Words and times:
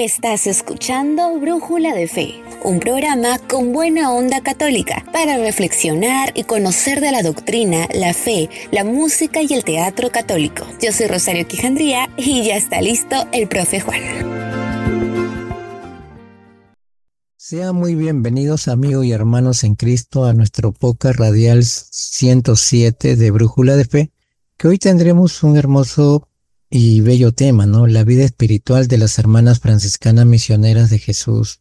Estás 0.00 0.46
escuchando 0.46 1.40
Brújula 1.40 1.92
de 1.92 2.06
Fe, 2.06 2.40
un 2.62 2.78
programa 2.78 3.40
con 3.40 3.72
buena 3.72 4.12
onda 4.12 4.40
católica 4.40 5.04
para 5.12 5.38
reflexionar 5.38 6.30
y 6.36 6.44
conocer 6.44 7.00
de 7.00 7.10
la 7.10 7.24
doctrina, 7.24 7.88
la 7.92 8.14
fe, 8.14 8.48
la 8.70 8.84
música 8.84 9.42
y 9.42 9.52
el 9.52 9.64
teatro 9.64 10.10
católico. 10.10 10.64
Yo 10.80 10.92
soy 10.92 11.08
Rosario 11.08 11.48
Quijandría 11.48 12.08
y 12.16 12.44
ya 12.44 12.56
está 12.56 12.80
listo 12.80 13.26
el 13.32 13.48
profe 13.48 13.80
Juan. 13.80 14.00
Sean 17.36 17.74
muy 17.74 17.96
bienvenidos 17.96 18.68
amigos 18.68 19.04
y 19.04 19.10
hermanos 19.10 19.64
en 19.64 19.74
Cristo 19.74 20.26
a 20.26 20.32
nuestro 20.32 20.70
podcast 20.70 21.18
radial 21.18 21.64
107 21.64 23.16
de 23.16 23.30
Brújula 23.32 23.74
de 23.74 23.84
Fe, 23.84 24.12
que 24.58 24.68
hoy 24.68 24.78
tendremos 24.78 25.42
un 25.42 25.56
hermoso 25.56 26.28
y 26.70 27.00
bello 27.00 27.32
tema, 27.32 27.66
¿no? 27.66 27.86
La 27.86 28.04
vida 28.04 28.24
espiritual 28.24 28.88
de 28.88 28.98
las 28.98 29.18
hermanas 29.18 29.60
franciscanas 29.60 30.26
misioneras 30.26 30.90
de 30.90 30.98
Jesús. 30.98 31.60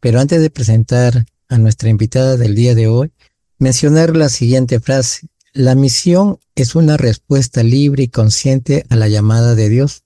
Pero 0.00 0.20
antes 0.20 0.40
de 0.40 0.50
presentar 0.50 1.26
a 1.48 1.58
nuestra 1.58 1.88
invitada 1.88 2.36
del 2.36 2.54
día 2.54 2.74
de 2.74 2.88
hoy, 2.88 3.12
mencionar 3.58 4.16
la 4.16 4.28
siguiente 4.28 4.80
frase. 4.80 5.28
La 5.52 5.74
misión 5.74 6.38
es 6.54 6.74
una 6.74 6.96
respuesta 6.96 7.62
libre 7.62 8.04
y 8.04 8.08
consciente 8.08 8.84
a 8.88 8.96
la 8.96 9.08
llamada 9.08 9.54
de 9.54 9.68
Dios, 9.68 10.02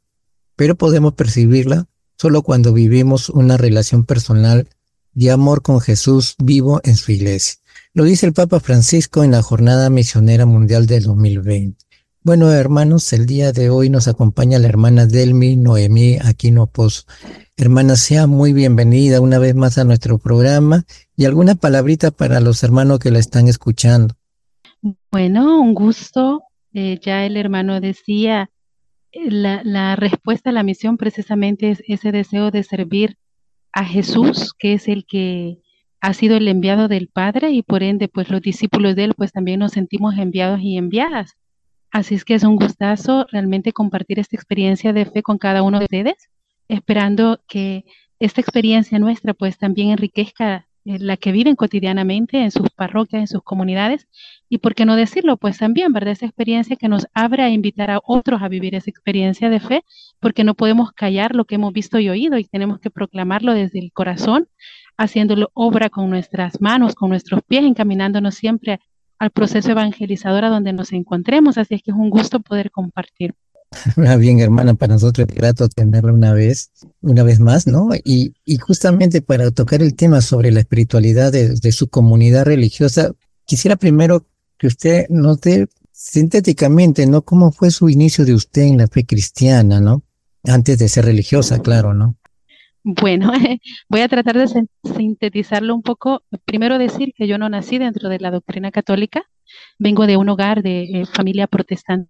pero 0.56 0.77
podemos 0.77 1.14
percibirla 1.14 1.86
solo 2.19 2.42
cuando 2.42 2.72
vivimos 2.72 3.28
una 3.28 3.56
relación 3.56 4.05
personal 4.05 4.69
de 5.12 5.30
amor 5.30 5.62
con 5.62 5.80
Jesús 5.80 6.34
vivo 6.38 6.80
en 6.84 6.97
su 6.97 7.12
iglesia. 7.12 7.55
Lo 7.94 8.05
dice 8.05 8.27
el 8.27 8.33
Papa 8.33 8.60
Francisco 8.60 9.24
en 9.24 9.30
la 9.30 9.42
Jornada 9.42 9.88
Misionera 9.88 10.44
Mundial 10.44 10.86
del 10.86 11.05
2020. 11.05 11.85
Bueno, 12.26 12.50
hermanos, 12.50 13.12
el 13.12 13.24
día 13.24 13.52
de 13.52 13.70
hoy 13.70 13.88
nos 13.88 14.08
acompaña 14.08 14.58
la 14.58 14.66
hermana 14.66 15.06
Delmi 15.06 15.54
Noemí 15.54 16.18
Aquino 16.20 16.66
Pozo. 16.66 17.04
Hermana, 17.56 17.94
sea 17.94 18.27
muy 18.27 18.52
bienvenida 18.52 19.20
una 19.20 19.38
vez 19.38 19.55
más 19.55 19.78
a 19.78 19.84
nuestro 19.84 20.18
programa 20.18 20.83
y 21.16 21.27
alguna 21.27 21.55
palabrita 21.55 22.10
para 22.10 22.41
los 22.41 22.64
hermanos 22.64 22.98
que 22.98 23.12
la 23.12 23.20
están 23.20 23.46
escuchando. 23.46 24.16
Bueno, 25.12 25.60
un 25.60 25.72
gusto. 25.72 26.42
Eh, 26.72 26.98
ya 27.00 27.24
el 27.24 27.36
hermano 27.36 27.80
decía, 27.80 28.50
eh, 29.12 29.30
la, 29.30 29.61
la 29.62 29.94
respuesta 29.94 30.50
a 30.50 30.52
la 30.52 30.64
misión 30.64 30.96
precisamente 30.96 31.70
es 31.70 31.83
ese 31.86 32.11
deseo 32.11 32.50
de 32.50 32.64
servir 32.64 33.18
a 33.70 33.84
Jesús, 33.84 34.52
que 34.58 34.72
es 34.72 34.88
el 34.88 35.06
que 35.06 35.61
ha 36.00 36.12
sido 36.12 36.38
el 36.38 36.48
enviado 36.48 36.88
del 36.88 37.06
Padre 37.06 37.52
y 37.52 37.62
por 37.62 37.84
ende, 37.84 38.08
pues 38.08 38.30
los 38.30 38.42
discípulos 38.42 38.96
de 38.96 39.05
él, 39.05 39.14
pues 39.16 39.30
también 39.30 39.61
nos 39.61 39.70
sentimos 39.70 40.18
enviados 40.18 40.58
y 40.61 40.77
enviadas. 40.77 41.36
Así 41.97 42.14
es 42.14 42.27
que 42.27 42.34
es 42.34 42.44
un 42.44 42.56
gustazo 42.56 43.27
realmente 43.33 43.72
compartir 43.72 44.19
esta 44.19 44.36
experiencia 44.36 44.92
de 44.92 45.06
fe 45.06 45.22
con 45.22 45.39
cada 45.39 45.62
uno 45.62 45.78
de 45.78 45.86
ustedes, 45.86 46.28
esperando 46.69 47.41
que 47.48 47.86
esta 48.19 48.42
experiencia 48.42 48.98
nuestra 48.98 49.33
pues 49.33 49.56
también 49.56 49.92
enriquezca 49.92 50.69
eh, 50.84 50.98
la 50.98 51.17
que 51.17 51.33
viven 51.33 51.56
cotidianamente 51.56 52.42
en 52.42 52.50
sus 52.50 52.69
parroquias, 52.69 53.20
en 53.20 53.27
sus 53.28 53.42
comunidades, 53.42 54.08
y 54.50 54.58
por 54.58 54.74
qué 54.74 54.84
no 54.84 54.94
decirlo, 54.94 55.39
pues 55.39 55.56
también, 55.56 55.91
¿verdad? 55.94 56.12
Esa 56.12 56.27
experiencia 56.27 56.77
que 56.77 56.86
nos 56.86 57.06
abre 57.14 57.44
a 57.44 57.48
invitar 57.48 57.91
a 57.91 58.00
otros 58.05 58.42
a 58.42 58.48
vivir 58.48 58.74
esa 58.74 58.91
experiencia 58.91 59.48
de 59.48 59.61
fe, 59.61 59.83
porque 60.20 60.44
no 60.44 60.52
podemos 60.52 60.92
callar 60.92 61.34
lo 61.34 61.47
que 61.47 61.55
hemos 61.55 61.72
visto 61.72 61.98
y 61.98 62.11
oído 62.11 62.36
y 62.36 62.44
tenemos 62.44 62.78
que 62.78 62.91
proclamarlo 62.91 63.55
desde 63.55 63.78
el 63.78 63.91
corazón, 63.91 64.48
haciéndolo 64.98 65.50
obra 65.55 65.89
con 65.89 66.11
nuestras 66.11 66.61
manos, 66.61 66.94
con 66.94 67.08
nuestros 67.08 67.41
pies, 67.42 67.64
encaminándonos 67.64 68.34
siempre 68.34 68.80
al 69.19 69.31
proceso 69.31 69.70
evangelizador 69.70 70.45
a 70.45 70.50
donde 70.50 70.72
nos 70.72 70.92
encontremos. 70.92 71.59
Así 71.59 71.75
es 71.75 71.83
que 71.83 71.91
es 71.91 71.97
un 71.97 72.11
gusto 72.11 72.41
poder 72.41 72.70
compartir. 72.70 73.34
Bien, 74.19 74.41
hermana, 74.41 74.75
para 74.75 74.95
nosotros 74.95 75.27
es 75.28 75.34
grato 75.34 75.69
tenerla 75.69 76.12
una 76.12 76.33
vez, 76.33 76.70
una 77.00 77.23
vez 77.23 77.41
más, 77.41 77.67
¿no? 77.67 77.89
Y, 78.05 78.34
y 78.45 78.58
justamente 78.58 79.23
para 79.23 79.50
tocar 79.50 79.83
el 79.83 79.95
tema 79.95 80.20
sobre 80.20 80.53
la 80.53 80.61
espiritualidad 80.61 81.33
de, 81.33 81.73
su 81.73 81.89
comunidad 81.89 82.45
religiosa, 82.45 83.13
quisiera 83.45 83.77
primero 83.77 84.27
que 84.58 84.68
usted 84.68 85.07
nos 85.08 85.40
dé 85.40 85.69
sintéticamente, 85.92 87.07
¿no? 87.07 87.23
¿Cómo 87.23 87.52
fue 87.52 87.70
su 87.70 87.89
inicio 87.89 88.24
de 88.24 88.35
usted 88.35 88.63
en 88.63 88.79
la 88.79 88.86
fe 88.86 89.05
cristiana, 89.05 89.80
¿no? 89.80 90.02
Antes 90.45 90.79
de 90.79 90.89
ser 90.89 91.07
religiosa, 91.07 91.61
claro, 91.61 91.92
¿no? 91.92 92.17
Bueno, 92.89 93.33
voy 93.89 94.01
a 94.01 94.08
tratar 94.08 94.39
de 94.39 94.47
sintetizarlo 94.85 95.74
un 95.74 95.83
poco. 95.83 96.23
Primero 96.45 96.79
decir 96.79 97.13
que 97.17 97.27
yo 97.27 97.36
no 97.36 97.48
nací 97.48 97.79
dentro 97.79 98.08
de 98.08 98.20
la 98.20 98.30
doctrina 98.30 98.70
católica, 98.70 99.24
vengo 99.77 100.07
de 100.07 100.17
un 100.17 100.29
hogar 100.29 100.63
de 100.63 100.85
eh, 100.85 101.07
familia 101.07 101.48
protestante, 101.48 102.08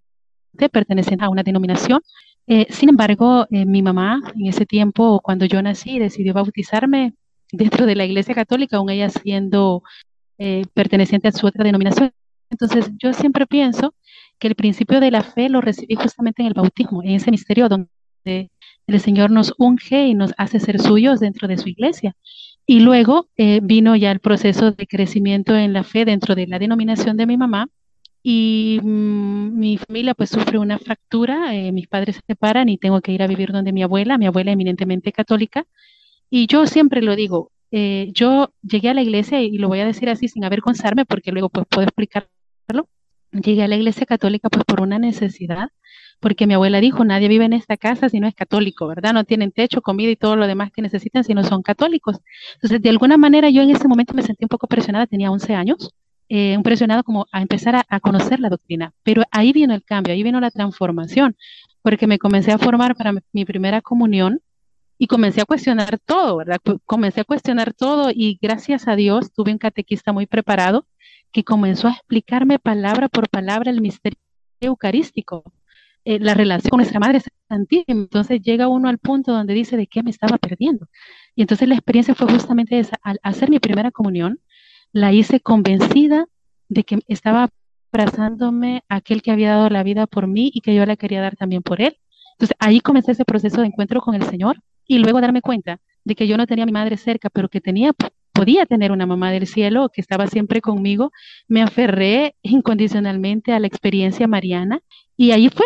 perteneciente 0.71 1.25
a 1.25 1.29
una 1.29 1.41
denominación. 1.41 2.01
Eh, 2.45 2.67
sin 2.69 2.89
embargo, 2.89 3.47
eh, 3.49 3.65
mi 3.65 3.81
mamá 3.81 4.21
en 4.35 4.45
ese 4.45 4.67
tiempo, 4.67 5.19
cuando 5.23 5.45
yo 5.45 5.59
nací, 5.63 5.97
decidió 5.97 6.35
bautizarme 6.35 7.15
dentro 7.51 7.87
de 7.87 7.95
la 7.95 8.05
iglesia 8.05 8.35
católica, 8.35 8.77
aún 8.77 8.91
ella 8.91 9.09
siendo 9.09 9.81
perteneciente 10.75 11.29
a 11.29 11.31
su 11.31 11.47
otra 11.47 11.63
denominación. 11.63 12.11
Entonces, 12.51 12.91
yo 12.99 13.13
siempre 13.13 13.47
pienso 13.47 13.95
que 14.37 14.47
el 14.47 14.53
principio 14.53 14.99
de 14.99 15.09
la 15.09 15.23
fe 15.23 15.49
lo 15.49 15.59
recibí 15.59 15.95
justamente 15.95 16.43
en 16.43 16.49
el 16.49 16.53
bautismo, 16.53 17.01
en 17.01 17.11
ese 17.15 17.31
misterio 17.31 17.67
donde 17.67 18.51
el 18.87 19.01
Señor 19.01 19.31
nos 19.31 19.53
unge 19.57 20.07
y 20.07 20.13
nos 20.13 20.33
hace 20.37 20.59
ser 20.59 20.79
suyos 20.79 21.19
dentro 21.19 21.47
de 21.47 21.57
su 21.57 21.69
iglesia. 21.69 22.15
Y 22.65 22.79
luego 22.79 23.29
eh, 23.37 23.59
vino 23.61 23.95
ya 23.95 24.11
el 24.11 24.19
proceso 24.19 24.71
de 24.71 24.87
crecimiento 24.87 25.55
en 25.55 25.73
la 25.73 25.83
fe 25.83 26.05
dentro 26.05 26.35
de 26.35 26.47
la 26.47 26.59
denominación 26.59 27.17
de 27.17 27.25
mi 27.25 27.37
mamá. 27.37 27.69
Y 28.23 28.79
mm, 28.81 29.59
mi 29.59 29.77
familia 29.77 30.13
pues 30.13 30.29
sufre 30.29 30.57
una 30.57 30.79
fractura, 30.79 31.55
eh, 31.55 31.71
mis 31.71 31.87
padres 31.87 32.17
se 32.17 32.21
separan 32.27 32.67
y 32.69 32.77
tengo 32.77 33.01
que 33.01 33.11
ir 33.11 33.23
a 33.23 33.27
vivir 33.27 33.51
donde 33.51 33.71
mi 33.71 33.83
abuela, 33.83 34.17
mi 34.17 34.25
abuela 34.25 34.51
eminentemente 34.51 35.11
católica. 35.11 35.65
Y 36.29 36.47
yo 36.47 36.65
siempre 36.67 37.01
lo 37.01 37.15
digo, 37.15 37.51
eh, 37.71 38.09
yo 38.13 38.51
llegué 38.61 38.89
a 38.89 38.93
la 38.93 39.01
iglesia 39.01 39.41
y 39.41 39.57
lo 39.57 39.67
voy 39.67 39.79
a 39.81 39.85
decir 39.85 40.09
así 40.09 40.27
sin 40.27 40.43
avergonzarme 40.45 41.05
porque 41.05 41.31
luego 41.31 41.49
pues 41.49 41.65
puedo 41.69 41.83
explicarlo. 41.87 42.27
Llegué 43.31 43.63
a 43.63 43.67
la 43.67 43.75
iglesia 43.75 44.05
católica 44.05 44.49
pues 44.49 44.65
por 44.65 44.81
una 44.81 44.99
necesidad 44.99 45.69
porque 46.19 46.47
mi 46.47 46.53
abuela 46.55 46.79
dijo, 46.79 47.05
nadie 47.05 47.27
vive 47.27 47.45
en 47.45 47.53
esta 47.53 47.77
casa 47.77 48.09
si 48.09 48.19
no 48.19 48.27
es 48.27 48.35
católico, 48.35 48.87
¿verdad? 48.87 49.13
No 49.13 49.23
tienen 49.23 49.51
techo, 49.51 49.81
comida 49.81 50.09
y 50.09 50.15
todo 50.15 50.35
lo 50.35 50.47
demás 50.47 50.71
que 50.71 50.81
necesitan 50.81 51.23
si 51.23 51.33
no 51.33 51.43
son 51.43 51.61
católicos. 51.61 52.17
Entonces, 52.55 52.81
de 52.81 52.89
alguna 52.89 53.17
manera 53.17 53.49
yo 53.49 53.61
en 53.61 53.69
ese 53.69 53.87
momento 53.87 54.13
me 54.13 54.23
sentí 54.23 54.45
un 54.45 54.49
poco 54.49 54.67
presionada, 54.67 55.05
tenía 55.07 55.31
11 55.31 55.53
años, 55.53 55.93
eh, 56.29 56.57
presionado 56.63 57.03
como 57.03 57.27
a 57.31 57.41
empezar 57.41 57.75
a, 57.75 57.85
a, 57.87 57.99
conocer 57.99 58.39
la 58.39 58.49
doctrina, 58.49 58.93
pero 59.03 59.23
ahí 59.31 59.53
vino 59.53 59.73
el 59.73 59.83
cambio, 59.83 60.13
ahí 60.13 60.23
vino 60.23 60.41
la 60.41 60.51
transformación, 60.51 61.37
porque 61.81 62.07
me 62.07 62.19
comencé 62.19 62.51
a 62.51 62.57
formar 62.57 62.95
para 62.95 63.13
mi 63.31 63.45
primera 63.45 63.81
comunión 63.81 64.41
y 64.97 65.07
comencé 65.07 65.41
a 65.41 65.45
cuestionar 65.45 65.99
todo, 65.99 66.37
¿verdad? 66.37 66.59
Comencé 66.85 67.21
a 67.21 67.23
cuestionar 67.23 67.73
todo 67.73 68.09
y 68.13 68.39
gracias 68.41 68.87
a 68.87 68.95
Dios 68.95 69.31
tuve 69.31 69.51
un 69.51 69.57
catequista 69.57 70.11
muy 70.11 70.25
preparado 70.25 70.85
que 71.31 71.43
comenzó 71.43 71.87
a 71.87 71.91
explicarme 71.91 72.59
palabra 72.59 73.09
por 73.09 73.29
palabra 73.29 73.69
el 73.69 73.81
misterio 73.81 74.19
eucarístico. 74.59 75.43
Eh, 76.09 76.19
la 76.21 76.33
relación 76.33 76.69
con 76.69 76.77
nuestra 76.77 77.01
Madre 77.01 77.21
Santísima. 77.49 78.03
Entonces 78.03 78.41
llega 78.41 78.69
uno 78.69 78.87
al 78.87 78.97
punto 78.97 79.33
donde 79.33 79.53
dice 79.53 79.75
de 79.75 79.87
qué 79.87 80.03
me 80.03 80.09
estaba 80.09 80.37
perdiendo. 80.37 80.87
Y 81.35 81.41
entonces 81.41 81.67
la 81.67 81.75
experiencia 81.75 82.15
fue 82.15 82.31
justamente 82.31 82.79
esa. 82.79 82.97
Al 83.03 83.19
hacer 83.23 83.49
mi 83.49 83.59
primera 83.59 83.91
comunión, 83.91 84.39
la 84.93 85.11
hice 85.11 85.41
convencida 85.41 86.27
de 86.69 86.85
que 86.85 86.99
estaba 87.09 87.49
abrazándome 87.91 88.85
a 88.87 88.95
aquel 88.95 89.21
que 89.21 89.31
había 89.31 89.49
dado 89.49 89.69
la 89.69 89.83
vida 89.83 90.07
por 90.07 90.27
mí 90.27 90.49
y 90.53 90.61
que 90.61 90.73
yo 90.73 90.85
la 90.85 90.95
quería 90.95 91.19
dar 91.19 91.35
también 91.35 91.61
por 91.61 91.81
él. 91.81 91.97
Entonces 92.35 92.55
ahí 92.59 92.79
comencé 92.79 93.11
ese 93.11 93.25
proceso 93.25 93.59
de 93.59 93.67
encuentro 93.67 93.99
con 93.99 94.15
el 94.15 94.23
Señor 94.23 94.61
y 94.85 94.99
luego 94.99 95.19
darme 95.19 95.41
cuenta 95.41 95.81
de 96.05 96.15
que 96.15 96.25
yo 96.25 96.37
no 96.37 96.47
tenía 96.47 96.63
a 96.63 96.67
mi 96.67 96.71
madre 96.71 96.95
cerca, 96.95 97.29
pero 97.29 97.49
que 97.49 97.59
tenía 97.59 97.91
podía 98.31 98.65
tener 98.65 98.93
una 98.93 99.07
mamá 99.07 99.31
del 99.31 99.45
cielo 99.45 99.89
que 99.89 99.99
estaba 99.99 100.27
siempre 100.27 100.61
conmigo, 100.61 101.11
me 101.49 101.63
aferré 101.63 102.35
incondicionalmente 102.43 103.51
a 103.51 103.59
la 103.59 103.67
experiencia 103.67 104.27
mariana 104.27 104.79
y 105.17 105.31
ahí 105.31 105.49
fue 105.49 105.65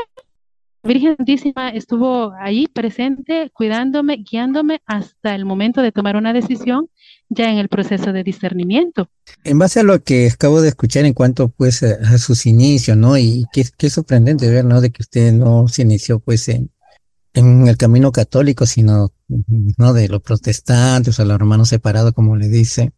Virgen 0.84 1.16
Santísima 1.16 1.70
estuvo 1.70 2.34
ahí 2.40 2.66
presente, 2.68 3.52
cuidándome, 3.54 4.18
guiándome 4.18 4.82
hasta 4.88 5.36
el 5.36 5.46
momento 5.46 5.82
de 5.82 5.92
tomar 5.92 6.16
una 6.16 6.34
decisión 6.34 6.90
ya 7.30 7.52
en 7.52 7.60
el 7.60 7.70
proceso 7.70 8.12
de 8.12 8.24
discernimiento. 8.24 9.08
En 9.44 9.60
base 9.60 9.82
a 9.82 9.84
lo 9.84 10.02
que 10.04 10.28
acabo 10.34 10.60
de 10.60 10.70
escuchar 10.70 11.06
en 11.06 11.14
cuanto 11.14 11.50
pues 11.50 11.84
a, 11.84 12.18
sus 12.18 12.48
inicios, 12.48 12.98
¿no? 12.98 13.16
Y 13.18 13.46
qué, 13.54 13.90
sorprendente 13.90 14.50
ver, 14.50 14.66
¿no? 14.66 14.82
De 14.82 14.92
que 14.92 15.04
usted 15.04 15.32
no 15.32 15.68
se 15.68 15.84
inició 15.84 16.20
pues 16.20 16.50
en, 16.50 16.72
en 17.34 17.68
el 17.68 17.78
camino 17.78 18.12
católico, 18.12 18.66
sino, 18.66 19.12
¿no? 19.78 19.94
De 19.94 20.10
los 20.10 20.22
protestantes 20.22 21.20
o 21.20 21.26
los 21.26 21.36
hermanos 21.36 21.70
separados, 21.70 22.14
como 22.14 22.36
le 22.36 22.50
dice. 22.50 22.92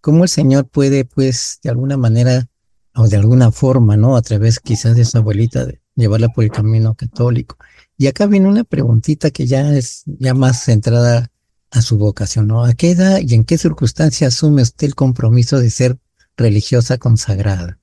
¿Cómo 0.00 0.22
el 0.22 0.28
Señor 0.28 0.68
puede 0.68 1.04
pues 1.04 1.58
de 1.62 1.70
alguna 1.70 1.96
manera 1.96 2.46
o 2.94 3.08
de 3.08 3.16
alguna 3.16 3.50
forma, 3.50 3.96
¿no? 3.96 4.16
A 4.16 4.22
través 4.22 4.60
quizás 4.60 4.94
de 4.94 5.04
su 5.04 5.18
abuelita 5.18 5.64
de 5.64 5.83
llevarla 5.96 6.28
por 6.28 6.44
el 6.44 6.50
camino 6.50 6.94
católico. 6.94 7.56
Y 7.96 8.06
acá 8.06 8.26
viene 8.26 8.48
una 8.48 8.64
preguntita 8.64 9.30
que 9.30 9.46
ya 9.46 9.74
es 9.74 10.02
ya 10.06 10.34
más 10.34 10.64
centrada 10.64 11.30
a 11.70 11.82
su 11.82 11.98
vocación, 11.98 12.48
¿no? 12.48 12.64
¿A 12.64 12.74
qué 12.74 12.92
edad 12.92 13.18
y 13.20 13.34
en 13.34 13.44
qué 13.44 13.58
circunstancias 13.58 14.34
asume 14.34 14.62
usted 14.62 14.86
el 14.86 14.94
compromiso 14.94 15.58
de 15.58 15.70
ser 15.70 15.98
religiosa 16.36 16.98
consagrada? 16.98 17.78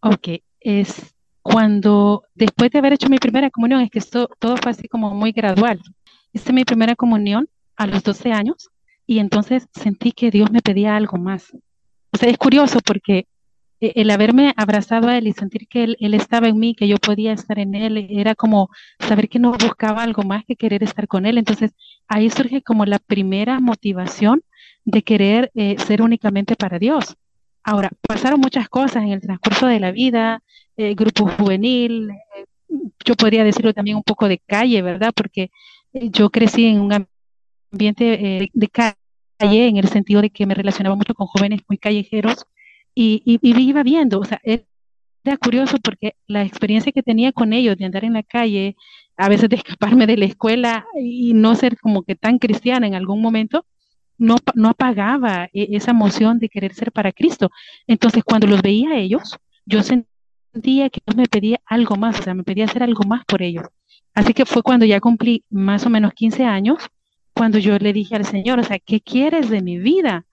Ok, 0.00 0.28
es 0.60 0.94
cuando 1.42 2.24
después 2.34 2.70
de 2.70 2.78
haber 2.78 2.94
hecho 2.94 3.08
mi 3.08 3.18
primera 3.18 3.50
comunión, 3.50 3.80
es 3.80 3.90
que 3.90 3.98
esto 3.98 4.28
todo 4.38 4.56
fue 4.56 4.70
así 4.70 4.88
como 4.88 5.14
muy 5.14 5.32
gradual. 5.32 5.80
Es 6.32 6.50
mi 6.52 6.64
primera 6.64 6.94
comunión 6.96 7.48
a 7.76 7.86
los 7.86 8.02
12 8.02 8.32
años 8.32 8.68
y 9.06 9.18
entonces 9.18 9.66
sentí 9.72 10.12
que 10.12 10.30
Dios 10.30 10.50
me 10.50 10.60
pedía 10.60 10.96
algo 10.96 11.18
más. 11.18 11.52
O 12.12 12.18
sea, 12.18 12.28
es 12.28 12.38
curioso 12.38 12.80
porque 12.84 13.26
el 13.80 14.10
haberme 14.10 14.52
abrazado 14.56 15.08
a 15.08 15.16
Él 15.16 15.26
y 15.26 15.32
sentir 15.32 15.66
que 15.66 15.84
él, 15.84 15.96
él, 16.00 16.14
estaba 16.14 16.48
en 16.48 16.58
mí, 16.58 16.74
que 16.74 16.86
yo 16.86 16.96
podía 16.98 17.32
estar 17.32 17.58
en 17.58 17.74
Él, 17.74 18.08
era 18.10 18.34
como 18.34 18.68
saber 18.98 19.28
que 19.28 19.38
no 19.38 19.52
buscaba 19.52 20.02
algo 20.02 20.22
más 20.22 20.44
que 20.44 20.56
querer 20.56 20.82
estar 20.82 21.08
con 21.08 21.24
Él. 21.26 21.38
Entonces 21.38 21.72
ahí 22.06 22.28
surge 22.30 22.62
como 22.62 22.84
la 22.84 22.98
primera 22.98 23.58
motivación 23.60 24.42
de 24.84 25.02
querer 25.02 25.50
eh, 25.54 25.76
ser 25.78 26.02
únicamente 26.02 26.56
para 26.56 26.78
Dios. 26.78 27.16
Ahora, 27.64 27.90
pasaron 28.06 28.40
muchas 28.40 28.68
cosas 28.68 29.02
en 29.02 29.10
el 29.10 29.20
transcurso 29.20 29.66
de 29.66 29.80
la 29.80 29.92
vida, 29.92 30.42
eh, 30.76 30.94
grupo 30.94 31.28
juvenil, 31.28 32.10
yo 33.04 33.14
podría 33.14 33.44
decirlo 33.44 33.74
también 33.74 33.96
un 33.96 34.02
poco 34.02 34.28
de 34.28 34.38
calle, 34.38 34.80
¿verdad? 34.82 35.12
Porque 35.14 35.50
yo 35.92 36.30
crecí 36.30 36.66
en 36.66 36.80
un 36.80 37.06
ambiente 37.72 38.48
de 38.52 38.68
calle 38.68 39.68
en 39.68 39.76
el 39.76 39.88
sentido 39.88 40.22
de 40.22 40.30
que 40.30 40.46
me 40.46 40.54
relacionaba 40.54 40.96
mucho 40.96 41.14
con 41.14 41.26
jóvenes 41.26 41.60
muy 41.68 41.78
callejeros 41.78 42.46
y, 42.94 43.22
y, 43.24 43.38
iba 43.42 43.82
viendo, 43.82 44.20
o 44.20 44.24
sea, 44.24 44.40
era 44.44 45.36
curioso 45.36 45.76
porque 45.82 46.14
la 46.26 46.42
experiencia 46.42 46.92
que 46.92 47.02
tenía 47.02 47.32
con 47.32 47.52
ellos 47.52 47.76
de 47.76 47.84
andar 47.84 48.04
en 48.04 48.14
la 48.14 48.22
calle, 48.22 48.76
a 49.16 49.28
veces 49.28 49.48
de 49.48 49.56
escaparme 49.64 50.06
de 50.06 50.16
la 50.16 50.24
escuela 50.26 50.86
y 51.00 51.34
no 51.34 51.54
ser 51.54 51.78
como 51.78 52.02
que 52.02 52.16
tan 52.16 52.38
cristiana 52.38 52.86
en 52.86 52.94
algún 52.94 53.20
momento, 53.20 53.66
no, 54.18 54.36
no 54.54 54.70
apagaba 54.70 55.48
e, 55.52 55.68
esa 55.76 55.92
emoción 55.92 56.38
de 56.38 56.48
querer 56.48 56.74
ser 56.74 56.92
para 56.92 57.12
Cristo. 57.12 57.50
Entonces, 57.86 58.22
cuando 58.24 58.46
los 58.46 58.62
veía 58.62 58.90
a 58.90 58.98
ellos, 58.98 59.38
yo 59.64 59.82
sentía 59.82 60.90
que 60.90 61.00
Dios 61.06 61.16
me 61.16 61.26
pedía 61.26 61.60
algo 61.66 61.96
más, 61.96 62.20
o 62.20 62.22
sea, 62.22 62.34
me 62.34 62.44
pedía 62.44 62.66
hacer 62.66 62.82
algo 62.82 63.04
más 63.04 63.24
por 63.24 63.42
ellos. 63.42 63.66
Así 64.14 64.34
que 64.34 64.44
fue 64.44 64.62
cuando 64.62 64.84
ya 64.84 65.00
cumplí 65.00 65.44
más 65.50 65.86
o 65.86 65.90
menos 65.90 66.12
15 66.12 66.44
años, 66.44 66.78
cuando 67.34 67.58
yo 67.58 67.78
le 67.78 67.92
dije 67.92 68.16
al 68.16 68.24
Señor, 68.24 68.58
o 68.58 68.64
sea, 68.64 68.78
¿qué 68.78 69.00
quieres 69.00 69.48
de 69.48 69.62
mi 69.62 69.78
vida? 69.78 70.26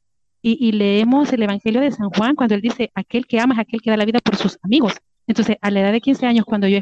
Y, 0.60 0.72
leemos 0.72 1.34
el 1.34 1.44
Evangelio 1.44 1.82
de 1.82 1.92
San 1.92 2.10
Juan 2.10 2.36
cuando 2.36 2.56
él 2.56 2.62
dice, 2.62 2.92
aquel 2.96 3.26
que 3.26 3.40
ama 3.40 3.56
es 3.56 3.60
aquel 3.60 3.82
que 3.82 3.90
da 3.90 3.98
la 3.98 4.06
vida 4.06 4.20
por 4.20 4.36
sus 4.36 4.58
amigos. 4.62 4.94
Entonces, 5.26 5.58
a 5.62 5.72
la 5.72 5.82
edad 5.82 5.92
de 5.92 6.02
15 6.02 6.26
años, 6.26 6.46
cuando 6.46 6.68
yo 6.68 6.80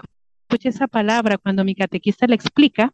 escuché 0.47 0.69
esa 0.69 0.87
palabra, 0.87 1.37
cuando 1.37 1.63
mi 1.63 1.73
catequista 1.73 2.27
la 2.27 2.35
explica, 2.35 2.93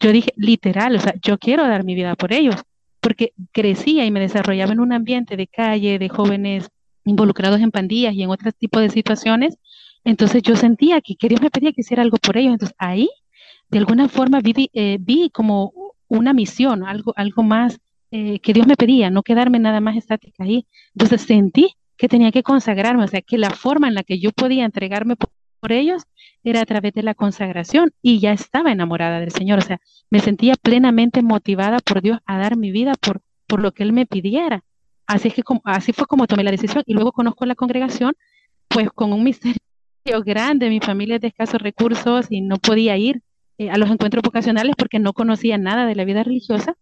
yo 0.00 0.12
dije, 0.12 0.32
literal, 0.36 0.96
o 0.96 1.00
sea, 1.00 1.14
yo 1.22 1.38
quiero 1.38 1.66
dar 1.66 1.84
mi 1.84 1.94
vida 1.94 2.14
por 2.14 2.32
ellos, 2.32 2.56
porque 3.00 3.32
crecía 3.52 4.04
y 4.04 4.10
me 4.10 4.20
desarrollaba 4.20 4.72
en 4.72 4.80
un 4.80 4.92
ambiente 4.92 5.36
de 5.36 5.46
calle, 5.46 5.98
de 5.98 6.08
jóvenes 6.08 6.68
involucrados 7.04 7.60
en 7.60 7.70
pandillas 7.70 8.14
y 8.14 8.22
en 8.22 8.30
otros 8.30 8.54
tipos 8.54 8.82
de 8.82 8.90
situaciones. 8.90 9.58
Entonces 10.04 10.42
yo 10.42 10.56
sentía 10.56 11.00
que, 11.00 11.16
Dios 11.28 11.40
me 11.40 11.50
pedía 11.50 11.72
que 11.72 11.82
hiciera 11.82 12.02
algo 12.02 12.16
por 12.18 12.36
ellos. 12.36 12.52
Entonces 12.52 12.76
ahí, 12.78 13.08
de 13.68 13.78
alguna 13.78 14.08
forma, 14.08 14.40
vi, 14.40 14.70
eh, 14.72 14.98
vi 15.00 15.30
como 15.30 15.72
una 16.08 16.32
misión, 16.32 16.84
algo, 16.84 17.12
algo 17.16 17.42
más 17.42 17.78
eh, 18.18 18.40
que 18.40 18.54
Dios 18.54 18.66
me 18.66 18.76
pedía, 18.76 19.10
no 19.10 19.22
quedarme 19.22 19.58
nada 19.58 19.80
más 19.80 19.94
estática 19.94 20.42
ahí. 20.44 20.66
Entonces 20.94 21.20
sentí 21.20 21.74
que 21.98 22.08
tenía 22.08 22.32
que 22.32 22.42
consagrarme, 22.42 23.04
o 23.04 23.08
sea, 23.08 23.20
que 23.20 23.36
la 23.36 23.50
forma 23.50 23.88
en 23.88 23.94
la 23.94 24.04
que 24.04 24.18
yo 24.18 24.32
podía 24.32 24.64
entregarme 24.64 25.16
por, 25.16 25.28
ellos 25.68 26.04
era 26.44 26.62
a 26.62 26.64
través 26.64 26.94
de 26.94 27.02
la 27.02 27.14
consagración 27.14 27.92
y 28.00 28.20
ya 28.20 28.32
estaba 28.32 28.72
enamorada 28.72 29.20
del 29.20 29.32
Señor, 29.32 29.58
o 29.58 29.62
sea, 29.62 29.80
me 30.10 30.20
sentía 30.20 30.54
plenamente 30.54 31.20
motivada 31.20 31.78
por 31.80 32.00
Dios 32.00 32.20
a 32.24 32.38
dar 32.38 32.56
mi 32.56 32.70
vida 32.70 32.94
por, 32.94 33.20
por 33.46 33.60
lo 33.60 33.72
que 33.72 33.82
Él 33.82 33.92
me 33.92 34.06
pidiera. 34.06 34.62
Así, 35.06 35.28
es 35.28 35.34
que 35.34 35.42
así 35.64 35.92
fue 35.92 36.06
como 36.06 36.26
tomé 36.26 36.44
la 36.44 36.52
decisión 36.52 36.84
y 36.86 36.94
luego 36.94 37.12
conozco 37.12 37.44
la 37.44 37.54
congregación, 37.54 38.14
pues 38.68 38.90
con 38.92 39.12
un 39.12 39.24
misterio 39.24 39.58
grande, 40.24 40.70
mi 40.70 40.80
familia 40.80 41.16
es 41.16 41.20
de 41.20 41.28
escasos 41.28 41.60
recursos 41.60 42.26
y 42.30 42.40
no 42.40 42.56
podía 42.56 42.96
ir 42.96 43.20
eh, 43.58 43.68
a 43.68 43.76
los 43.76 43.90
encuentros 43.90 44.22
vocacionales 44.22 44.74
porque 44.78 45.00
no 45.00 45.12
conocía 45.12 45.58
nada 45.58 45.84
de 45.84 45.96
la 45.96 46.04
vida 46.04 46.22
religiosa 46.22 46.76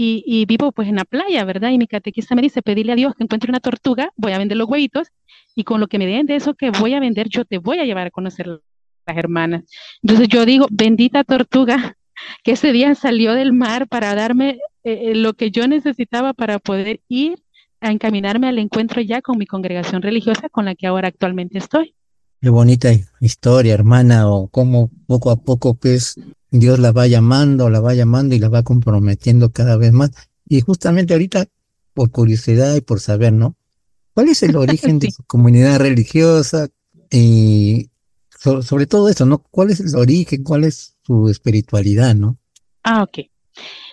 y, 0.00 0.44
vivo 0.46 0.70
pues 0.70 0.86
en 0.86 0.94
la 0.94 1.04
playa, 1.04 1.44
¿verdad? 1.44 1.70
Y 1.70 1.78
mi 1.78 1.88
catequista 1.88 2.36
me 2.36 2.42
dice, 2.42 2.62
pedirle 2.62 2.92
a 2.92 2.94
Dios 2.94 3.14
que 3.16 3.24
encuentre 3.24 3.50
una 3.50 3.58
tortuga, 3.58 4.12
voy 4.16 4.30
a 4.30 4.38
vender 4.38 4.56
los 4.56 4.68
huevitos 4.68 5.08
y 5.56 5.64
con 5.64 5.80
lo 5.80 5.88
que 5.88 5.98
me 5.98 6.06
den 6.06 6.26
de 6.26 6.36
eso 6.36 6.54
que 6.54 6.70
voy 6.70 6.94
a 6.94 7.00
vender, 7.00 7.28
yo 7.28 7.44
te 7.44 7.58
voy 7.58 7.80
a 7.80 7.84
llevar 7.84 8.06
a 8.06 8.10
conocer 8.12 8.46
las 8.46 9.16
hermanas. 9.16 9.64
Entonces 10.00 10.28
yo 10.28 10.46
digo, 10.46 10.68
bendita 10.70 11.24
tortuga, 11.24 11.96
que 12.44 12.52
ese 12.52 12.70
día 12.70 12.94
salió 12.94 13.34
del 13.34 13.52
mar 13.52 13.88
para 13.88 14.14
darme 14.14 14.60
eh, 14.84 15.10
eh, 15.10 15.14
lo 15.16 15.34
que 15.34 15.50
yo 15.50 15.66
necesitaba 15.66 16.32
para 16.32 16.60
poder 16.60 17.00
ir 17.08 17.42
a 17.80 17.90
encaminarme 17.90 18.46
al 18.46 18.58
encuentro 18.58 19.00
ya 19.00 19.20
con 19.20 19.36
mi 19.36 19.46
congregación 19.46 20.02
religiosa 20.02 20.48
con 20.48 20.64
la 20.64 20.76
que 20.76 20.86
ahora 20.86 21.08
actualmente 21.08 21.58
estoy. 21.58 21.96
Qué 22.40 22.50
bonita 22.50 22.90
historia, 23.20 23.74
hermana, 23.74 24.30
o 24.30 24.46
cómo 24.46 24.92
poco 25.08 25.32
a 25.32 25.36
poco 25.42 25.74
pues 25.74 26.14
Dios 26.50 26.78
la 26.78 26.92
va 26.92 27.06
llamando, 27.06 27.70
la 27.70 27.80
va 27.80 27.94
llamando 27.94 28.34
y 28.34 28.38
la 28.38 28.48
va 28.48 28.62
comprometiendo 28.62 29.50
cada 29.50 29.76
vez 29.76 29.92
más. 29.92 30.10
Y 30.48 30.60
justamente 30.60 31.12
ahorita, 31.12 31.46
por 31.94 32.10
curiosidad 32.10 32.74
y 32.74 32.80
por 32.80 33.00
saber, 33.00 33.32
¿no? 33.32 33.56
¿Cuál 34.14 34.28
es 34.28 34.42
el 34.42 34.56
origen 34.56 34.98
de 34.98 35.10
su 35.16 35.22
comunidad 35.24 35.78
religiosa? 35.78 36.68
Y 37.10 37.90
sobre 38.38 38.86
todo 38.86 39.08
eso, 39.08 39.26
¿no? 39.26 39.38
¿Cuál 39.38 39.70
es 39.70 39.80
el 39.80 39.94
origen? 39.96 40.42
¿Cuál 40.42 40.64
es 40.64 40.96
su 41.02 41.28
espiritualidad, 41.28 42.14
no? 42.14 42.38
Ah, 42.82 43.02
ok. 43.02 43.28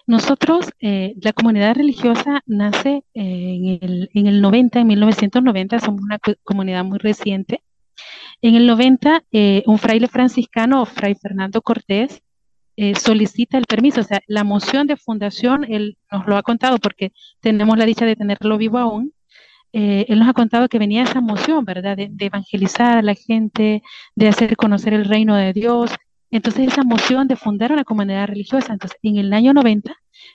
Nosotros, 0.08 0.70
eh, 0.80 1.16
la 1.20 1.34
comunidad 1.34 1.76
religiosa 1.76 2.42
nace 2.46 3.04
en, 3.16 3.80
el, 3.82 4.10
en 4.14 4.28
el 4.28 4.42
90, 4.42 4.80
en 4.80 4.88
1990, 4.88 5.80
somos 5.80 6.02
una 6.02 6.20
comunidad 6.44 6.84
muy 6.84 7.00
reciente. 7.00 7.64
En 8.42 8.54
el 8.56 8.68
90, 8.68 9.24
eh, 9.32 9.64
un 9.66 9.80
fraile 9.80 10.08
franciscano, 10.08 10.86
Fray 10.86 11.16
Fernando 11.16 11.62
Cortés, 11.62 12.22
eh, 12.78 12.96
solicita 12.96 13.58
el 13.58 13.66
permiso, 13.66 14.02
o 14.02 14.04
sea, 14.04 14.22
la 14.28 14.44
moción 14.44 14.88
de 14.88 14.98
fundación, 14.98 15.66
él 15.70 15.98
nos 16.12 16.28
lo 16.28 16.38
ha 16.38 16.44
contado 16.44 16.78
porque 16.80 17.12
tenemos 17.40 17.78
la 17.78 17.86
dicha 17.86 18.06
de 18.06 18.16
tenerlo 18.16 18.58
vivo 18.58 18.78
aún, 18.78 19.14
eh, 19.74 20.06
él 20.08 20.20
nos 20.20 20.30
ha 20.30 20.34
contado 20.34 20.70
que 20.70 20.80
venía 20.80 21.04
esa 21.04 21.22
moción, 21.22 21.66
¿verdad? 21.66 21.98
De, 21.98 22.10
evangelizar 22.20 22.98
a 22.98 23.02
la 23.02 23.14
gente, 23.14 23.84
de 24.16 24.28
hacer 24.30 24.56
conocer 24.56 24.94
el 24.94 25.06
reino 25.06 25.36
de 25.36 25.52
Dios. 25.54 25.92
Entonces 26.32 26.68
esa 26.68 26.84
moción 26.84 27.28
de 27.28 27.36
fundar 27.36 27.72
una 27.74 27.84
comunidad 27.84 28.28
religiosa, 28.28 28.74
entonces 28.74 28.98
en 29.04 29.18
el 29.18 29.34
año 29.34 29.54
90, 29.54 29.94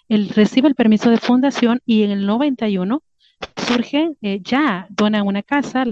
él 0.09 0.29
recibe 0.31 0.69
el 0.69 0.75
permiso 0.75 1.11
de 1.11 1.17
fundación 1.19 1.81
y 1.87 2.03
en 2.03 2.11
el 2.11 2.27
91 2.27 3.03
surge, 3.57 4.11
eh, 4.23 4.41
ya 4.43 4.87
donan 4.91 5.27
una 5.27 5.43
casa, 5.43 5.85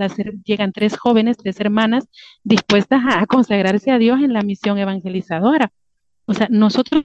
llegan 0.45 0.73
tres 0.73 0.99
jóvenes, 0.99 1.37
tres 1.39 1.59
hermanas 1.61 2.07
dispuestas 2.45 3.03
a 3.07 3.27
consagrarse 3.27 3.91
a 3.91 3.99
Dios 3.99 4.21
en 4.21 4.33
la 4.33 4.43
misión 4.43 4.79
evangelizadora. 4.79 5.73
O 6.29 6.35
sea, 6.35 6.47
nosotros 6.51 7.05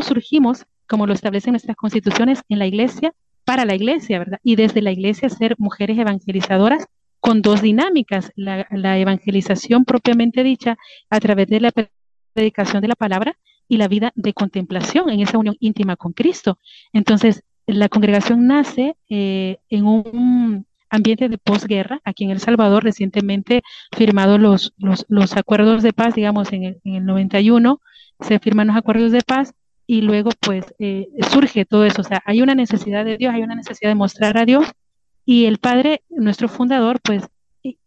surgimos, 0.00 0.64
como 0.88 1.06
lo 1.06 1.12
establecen 1.12 1.52
nuestras 1.52 1.76
constituciones, 1.76 2.40
en 2.48 2.58
la 2.58 2.66
iglesia, 2.66 3.12
para 3.44 3.66
la 3.66 3.74
iglesia, 3.74 4.18
¿verdad? 4.18 4.38
Y 4.42 4.56
desde 4.56 4.80
la 4.80 4.90
iglesia 4.90 5.28
ser 5.28 5.54
mujeres 5.58 5.98
evangelizadoras 5.98 6.86
con 7.20 7.42
dos 7.42 7.60
dinámicas, 7.60 8.32
la, 8.36 8.66
evangelización 8.98 9.84
propiamente 9.84 10.42
dicha 10.42 10.76
a 11.10 11.20
través 11.20 11.46
de 11.48 11.60
la 11.60 11.72
predicación 12.32 12.80
de 12.80 12.88
la 12.88 12.94
palabra 12.94 13.36
y 13.68 13.76
la 13.76 13.86
vida 13.86 14.12
de 14.14 14.32
contemplación 14.32 15.10
en 15.10 15.20
esa 15.20 15.36
unión 15.36 15.56
íntima 15.60 15.96
con 15.96 16.12
Cristo. 16.12 16.58
Entonces, 16.94 17.44
la 17.66 17.90
congregación 17.90 18.46
nace 18.46 18.96
eh, 19.10 19.58
en 19.68 19.86
un 19.86 20.66
ambiente 20.88 21.28
de 21.28 21.36
posguerra, 21.38 22.00
aquí 22.04 22.24
en 22.24 22.30
El 22.30 22.40
Salvador, 22.40 22.82
recientemente 22.82 23.62
firmados 23.94 24.40
los, 24.40 24.74
los, 25.08 25.36
acuerdos 25.36 25.82
de 25.82 25.92
paz, 25.92 26.14
digamos, 26.14 26.52
en 26.52 26.64
el, 26.64 26.80
en 26.84 26.94
el 26.94 27.04
91, 27.04 27.80
se 28.20 28.38
firman 28.38 28.68
los 28.68 28.76
acuerdos 28.76 29.12
de 29.12 29.22
paz 29.22 29.52
y 29.86 30.00
luego 30.00 30.30
pues 30.40 30.64
eh, 30.78 31.08
surge 31.30 31.64
todo 31.64 31.84
eso. 31.84 32.00
O 32.00 32.04
sea, 32.04 32.22
hay 32.24 32.42
una 32.42 32.54
necesidad 32.54 33.04
de 33.04 33.16
Dios, 33.16 33.34
hay 33.34 33.42
una 33.42 33.54
necesidad 33.54 33.90
de 33.90 33.94
mostrar 33.94 34.38
a 34.38 34.44
Dios 34.44 34.66
y 35.26 35.46
el 35.46 35.58
Padre, 35.58 36.02
nuestro 36.10 36.48
fundador, 36.48 37.00
pues 37.00 37.24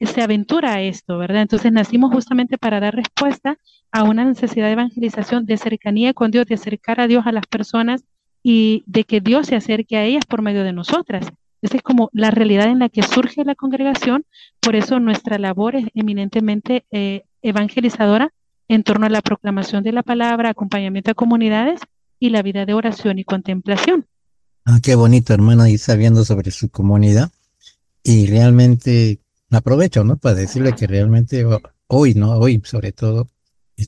se 0.01 0.21
aventura 0.21 0.73
a 0.73 0.81
esto, 0.81 1.17
¿verdad? 1.19 1.43
Entonces 1.43 1.71
nacimos 1.71 2.11
justamente 2.11 2.57
para 2.57 2.79
dar 2.79 2.95
respuesta 2.95 3.59
a 3.91 4.03
una 4.03 4.25
necesidad 4.25 4.65
de 4.65 4.71
evangelización, 4.73 5.45
de 5.45 5.57
cercanía 5.57 6.13
con 6.13 6.31
Dios, 6.31 6.47
de 6.47 6.55
acercar 6.55 6.99
a 6.99 7.07
Dios 7.07 7.27
a 7.27 7.31
las 7.31 7.45
personas 7.45 8.03
y 8.41 8.83
de 8.87 9.03
que 9.03 9.21
Dios 9.21 9.47
se 9.47 9.55
acerque 9.55 9.97
a 9.97 10.03
ellas 10.03 10.25
por 10.25 10.41
medio 10.41 10.63
de 10.63 10.73
nosotras. 10.73 11.31
Esa 11.61 11.77
es 11.77 11.83
como 11.83 12.09
la 12.13 12.31
realidad 12.31 12.67
en 12.67 12.79
la 12.79 12.89
que 12.89 13.03
surge 13.03 13.43
la 13.43 13.55
congregación, 13.55 14.25
por 14.59 14.75
eso 14.75 14.99
nuestra 14.99 15.37
labor 15.37 15.75
es 15.75 15.85
eminentemente 15.93 16.85
eh, 16.91 17.23
evangelizadora 17.41 18.31
en 18.67 18.83
torno 18.83 19.05
a 19.05 19.09
la 19.09 19.21
proclamación 19.21 19.83
de 19.83 19.91
la 19.91 20.03
palabra, 20.03 20.49
acompañamiento 20.49 21.11
a 21.11 21.15
comunidades 21.15 21.81
y 22.19 22.29
la 22.29 22.41
vida 22.41 22.65
de 22.65 22.73
oración 22.73 23.19
y 23.19 23.23
contemplación. 23.23 24.05
Ah, 24.65 24.79
qué 24.81 24.95
bonito, 24.95 25.33
hermano, 25.33 25.67
y 25.67 25.77
sabiendo 25.77 26.25
sobre 26.25 26.51
su 26.51 26.69
comunidad. 26.69 27.31
Y 28.03 28.27
realmente 28.27 29.19
aprovecho, 29.49 30.03
¿no? 30.03 30.17
Para 30.17 30.35
decirle 30.35 30.73
que 30.75 30.87
realmente 30.87 31.45
hoy, 31.87 32.13
¿no? 32.15 32.33
Hoy, 32.33 32.61
sobre 32.65 32.91
todo, 32.91 33.29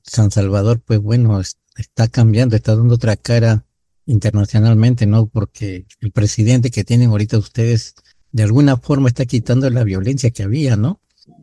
San 0.04 0.32
Salvador, 0.32 0.80
pues 0.80 1.00
bueno, 1.00 1.42
está 1.42 2.08
cambiando, 2.08 2.56
está 2.56 2.76
dando 2.76 2.96
otra 2.96 3.16
cara 3.18 3.66
internacionalmente, 4.06 5.06
¿no? 5.06 5.28
Porque 5.28 5.86
el 6.00 6.12
presidente 6.12 6.72
que 6.72 6.84
tienen 6.84 7.10
ahorita 7.10 7.38
ustedes, 7.38 7.96
de 8.32 8.44
alguna 8.44 8.78
forma 8.78 9.10
está 9.10 9.26
quitando 9.26 9.70
la 9.70 9.84
violencia 9.84 10.32
que 10.32 10.44
había, 10.44 10.76
¿no? 10.76 11.00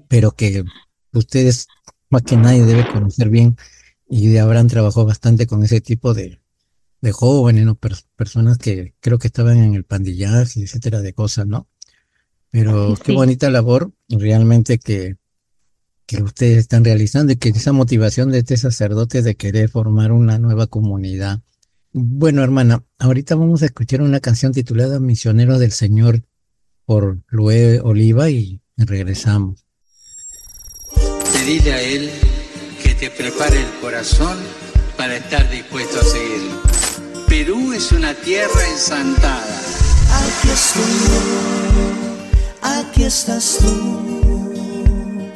Pero 0.09 0.33
que 0.33 0.65
ustedes 1.13 1.69
más 2.11 2.23
que 2.23 2.37
nadie 2.37 2.65
debe 2.65 2.87
conocer 2.89 3.29
bien 3.29 3.57
y 4.09 4.37
habrán 4.37 4.69
trabajado 4.69 5.07
bastante 5.07 5.47
con 5.47 5.65
ese 5.65 5.81
tipo 5.81 6.15
de, 6.15 6.41
de 7.01 7.13
jóvenes, 7.13 7.65
¿no? 7.65 7.79
personas 8.17 8.59
que 8.59 8.95
creo 9.01 9.19
que 9.19 9.27
estaban 9.29 9.59
en 9.59 9.75
el 9.75 9.85
pandillaje, 9.85 10.63
etcétera, 10.63 11.01
de 11.01 11.13
cosas, 11.13 11.47
¿no? 11.47 11.69
Pero 12.51 12.97
qué 13.03 13.13
bonita 13.13 13.51
labor 13.51 13.93
realmente 14.09 14.79
que, 14.79 15.17
que 16.07 16.23
ustedes 16.23 16.59
están 16.59 16.85
realizando 16.85 17.33
y 17.33 17.37
que 17.37 17.51
esa 17.51 17.73
motivación 17.73 18.31
de 18.31 18.39
este 18.39 18.57
sacerdote 18.57 19.23
de 19.23 19.35
querer 19.35 19.69
formar 19.69 20.13
una 20.13 20.39
nueva 20.39 20.67
comunidad. 20.67 21.43
Bueno, 21.93 22.43
hermana, 22.43 22.85
ahorita 22.99 23.35
vamos 23.35 23.63
a 23.63 23.67
escuchar 23.67 24.01
una 24.01 24.21
canción 24.21 24.53
titulada 24.53 25.01
Misionero 25.01 25.59
del 25.59 25.73
Señor 25.73 26.23
por 26.85 27.21
Lue 27.29 27.81
Oliva 27.81 28.31
y 28.31 28.63
regresamos. 28.77 29.66
Pedile 31.47 31.73
a 31.73 31.81
Él 31.81 32.11
que 32.83 32.93
te 32.97 33.09
prepare 33.09 33.61
el 33.61 33.71
corazón 33.81 34.37
para 34.97 35.15
estar 35.15 35.49
dispuesto 35.49 36.01
a 36.01 36.03
seguirlo. 36.03 36.61
Perú 37.29 37.73
es 37.73 37.93
una 37.93 38.15
tierra 38.15 38.69
ensantada. 38.69 39.61
Aquí 40.11 40.49
estoy 40.49 40.83
yo, 41.07 42.69
aquí 42.69 43.05
estás 43.05 43.59
tú. 43.61 45.31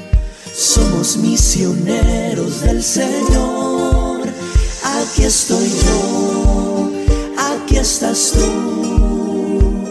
Somos 0.53 1.17
misioneros 1.19 2.61
del 2.63 2.83
Señor. 2.83 4.27
Aquí 4.83 5.23
estoy 5.23 5.69
yo, 5.87 6.91
aquí 7.39 7.77
estás 7.77 8.33
tú. 8.33 9.85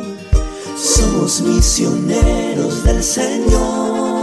Somos 0.77 1.39
misioneros 1.39 2.83
del 2.83 3.01
Señor. 3.01 4.18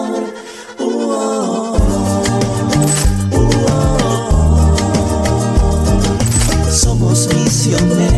Somos 7.66 8.15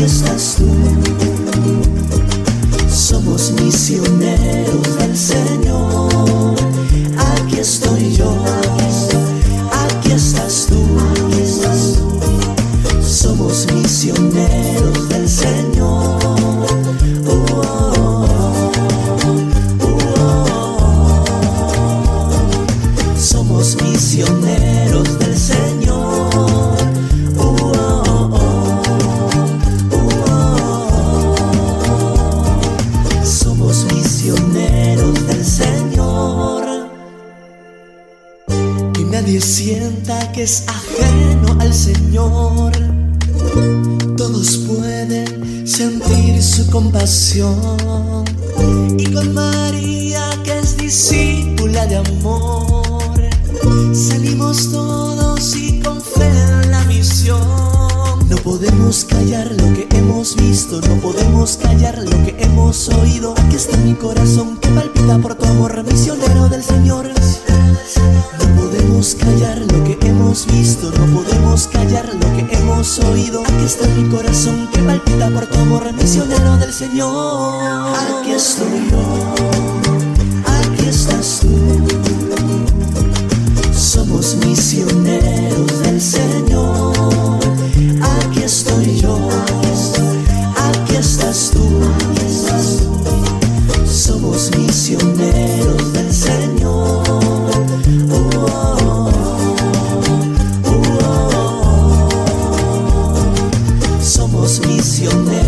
aquí 0.00 0.49
de 51.86 51.96
amor, 51.96 53.20
salimos 53.94 54.70
todos 54.70 55.56
y 55.56 55.80
con 55.80 56.00
fe 56.00 56.26
en 56.26 56.70
la 56.70 56.84
misión. 56.84 57.40
No 58.28 58.36
podemos 58.36 59.04
callar 59.04 59.50
lo 59.52 59.72
que 59.74 59.88
hemos 59.96 60.36
visto, 60.36 60.80
no 60.82 60.96
podemos 61.00 61.56
callar 61.56 61.98
lo 61.98 62.10
que 62.24 62.36
hemos 62.38 62.88
oído. 62.90 63.34
Aquí 63.38 63.56
está 63.56 63.76
mi 63.78 63.94
corazón 63.94 64.58
que 64.58 64.68
palpita 64.68 65.18
por 65.18 65.34
tu 65.36 65.46
amor, 65.46 65.82
misionero 65.84 66.48
del 66.48 66.62
Señor. 66.62 67.08
No 68.38 68.60
podemos 68.60 69.14
callar 69.14 69.58
lo 69.58 69.84
que 69.84 69.98
hemos 70.06 70.46
visto, 70.46 70.92
no 70.92 71.06
podemos 71.18 71.66
callar 71.68 72.10
lo 72.14 72.36
que 72.36 72.56
hemos 72.56 72.98
oído. 72.98 73.42
Aquí 73.42 73.64
está 73.64 73.86
mi 73.88 74.08
corazón 74.10 74.68
que 74.72 74.82
palpita 74.82 75.30
por 75.30 75.46
tu 75.46 75.58
amor, 75.58 75.90
misionero 75.94 76.58
del 76.58 76.72
Señor. 76.72 77.94
Aquí 77.96 78.32
estoy 78.32 78.90
yo, 78.90 79.34
misioneros 104.66 105.39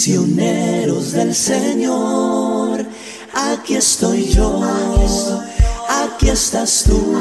Somos 0.00 0.08
misioneros 0.08 1.12
del 1.12 1.34
Señor. 1.34 2.86
Aquí 3.34 3.74
estoy 3.74 4.30
yo. 4.30 4.62
Aquí 5.90 6.30
estás 6.30 6.84
tú. 6.84 7.14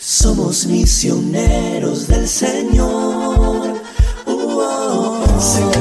Somos 0.00 0.66
misioneros 0.66 2.08
del 2.08 2.28
Señor. 2.28 3.80
Uh, 4.26 4.58
oh, 4.58 5.71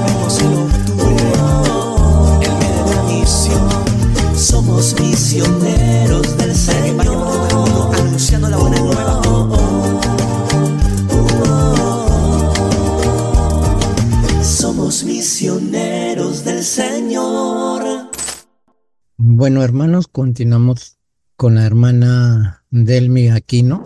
Bueno, 19.41 19.63
hermanos, 19.63 20.07
continuamos 20.07 20.99
con 21.35 21.55
la 21.55 21.65
hermana 21.65 22.63
Delmi 22.69 23.29
Aquino 23.29 23.83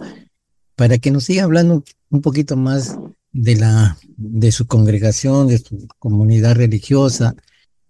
para 0.75 0.97
que 0.97 1.11
nos 1.11 1.23
siga 1.23 1.45
hablando 1.45 1.85
un 2.09 2.19
poquito 2.19 2.57
más 2.57 2.97
de 3.31 3.55
la 3.55 3.97
de 4.17 4.51
su 4.51 4.67
congregación, 4.67 5.47
de 5.47 5.59
su 5.59 5.87
comunidad 5.97 6.55
religiosa, 6.55 7.37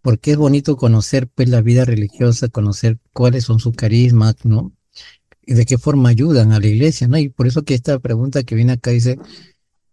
porque 0.04 0.34
es 0.34 0.38
bonito 0.38 0.78
conocer 0.78 1.28
pues 1.28 1.50
la 1.50 1.62
vida 1.62 1.86
religiosa, 1.86 2.50
conocer 2.50 3.00
cuáles 3.14 3.46
son 3.46 3.60
sus 3.60 3.76
carismas, 3.76 4.36
¿no? 4.44 4.72
Y 5.44 5.56
de 5.56 5.66
qué 5.66 5.80
forma 5.80 6.10
ayudan 6.10 6.52
a 6.52 6.60
la 6.60 6.68
iglesia, 6.68 7.08
¿no? 7.08 7.18
Y 7.18 7.30
por 7.30 7.48
eso 7.48 7.64
que 7.64 7.74
esta 7.74 7.98
pregunta 7.98 8.44
que 8.44 8.54
viene 8.54 8.74
acá 8.74 8.92
dice, 8.92 9.18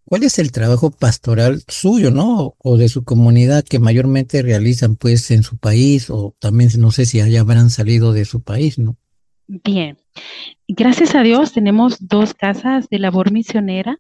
¿cuál 0.05 0.23
es 0.25 0.39
el 0.39 0.53
trabajo 0.53 0.91
pastoral 0.91 1.63
suyo, 1.69 2.11
¿no? 2.11 2.55
O 2.59 2.77
de 2.77 2.89
su 2.89 3.05
comunidad 3.05 3.65
que 3.65 3.79
mayormente 3.79 4.43
realizan 4.43 4.97
pues 4.97 5.31
en 5.31 5.43
su 5.43 5.59
país 5.59 6.11
o 6.11 6.35
también 6.39 6.71
no 6.79 6.91
sé 6.91 7.07
si 7.07 7.21
allá 7.21 7.41
habrán 7.41 7.71
salido 7.71 8.13
de 8.13 8.25
su 8.25 8.43
país, 8.43 8.79
¿no? 8.79 8.97
Bien, 9.47 9.99
gracias 10.69 11.15
a 11.15 11.23
Dios 11.23 11.53
tenemos 11.53 11.97
dos 12.09 12.35
casas 12.35 12.89
de 12.89 12.99
labor 12.99 13.33
misionera 13.33 13.99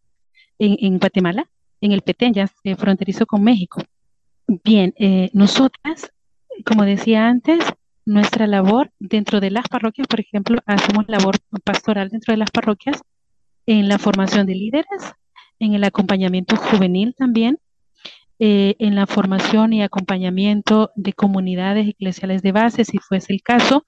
en, 0.59 0.99
Guatemala, 0.99 1.50
en 1.80 1.92
el 1.92 2.02
Petén, 2.02 2.32
ya 2.32 2.49
eh, 2.62 2.76
fronterizo 2.76 3.26
con 3.26 3.42
México. 3.42 3.82
Bien, 4.64 4.94
eh, 4.97 5.30
nosotras, 5.32 6.12
como 6.64 6.85
decía 6.85 7.26
antes, 7.26 7.64
nuestra 8.04 8.47
labor 8.47 8.92
dentro 8.99 9.40
de 9.40 9.50
las 9.50 9.68
parroquias, 9.68 10.06
por 10.06 10.21
ejemplo, 10.21 10.61
hacemos 10.66 11.04
labor 11.09 11.38
pastoral 11.64 12.09
dentro 12.11 12.32
de 12.32 12.38
las 12.38 12.50
parroquias 12.50 13.00
en 13.66 13.88
la 13.88 13.99
formación 13.99 14.47
de 14.47 14.54
líderes, 14.54 15.14
en 15.62 15.75
el 15.75 15.85
acompañamiento 15.85 16.57
juvenil 16.57 17.14
también, 17.16 17.59
eh, 18.40 18.75
en 18.81 18.97
la 18.97 19.07
formación 19.07 19.73
y 19.73 19.83
acompañamiento 19.83 20.90
de 20.97 21.12
comunidades 21.12 21.88
eclesiales 21.88 22.42
de 22.42 22.50
base, 22.50 22.85
si 22.85 22.99
fuese 22.99 23.33
el 23.33 23.42
caso. 23.42 23.87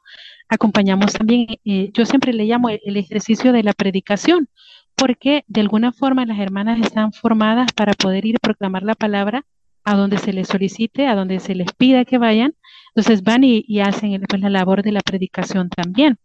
Acompañamos 0.49 1.12
también, 1.14 1.47
yo 1.64 2.07
siempre 2.07 2.33
le 2.33 2.45
llamo 2.45 2.69
el 2.69 2.97
ejercicio 2.97 3.52
de 3.52 3.64
la 3.64 3.73
predicación, 3.73 4.49
porque 4.95 5.45
de 5.49 5.62
alguna 5.62 5.93
forma 5.93 6.25
las 6.26 6.38
hermanas 6.38 6.78
están 6.81 7.12
formadas 7.12 7.73
para 7.73 7.95
poder 7.95 8.25
ir 8.25 8.37
a 8.37 8.47
proclamar 8.47 8.85
la 8.85 8.95
palabra 8.95 9.45
a 9.83 9.97
donde 9.97 10.19
se 10.19 10.33
les 10.33 10.47
solicite, 10.47 11.09
a 11.09 11.16
donde 11.16 11.40
se 11.40 11.57
les 11.57 11.73
pida 11.73 12.04
que 12.04 12.19
vayan. 12.19 12.54
Entonces 12.95 13.25
van 13.25 13.43
y, 13.43 13.81
hacen 13.81 14.23
pues, 14.28 14.40
la 14.40 14.50
labor 14.50 14.85
de 14.85 14.93
la 14.93 15.00
predicación 15.00 15.71
también. 15.71 16.19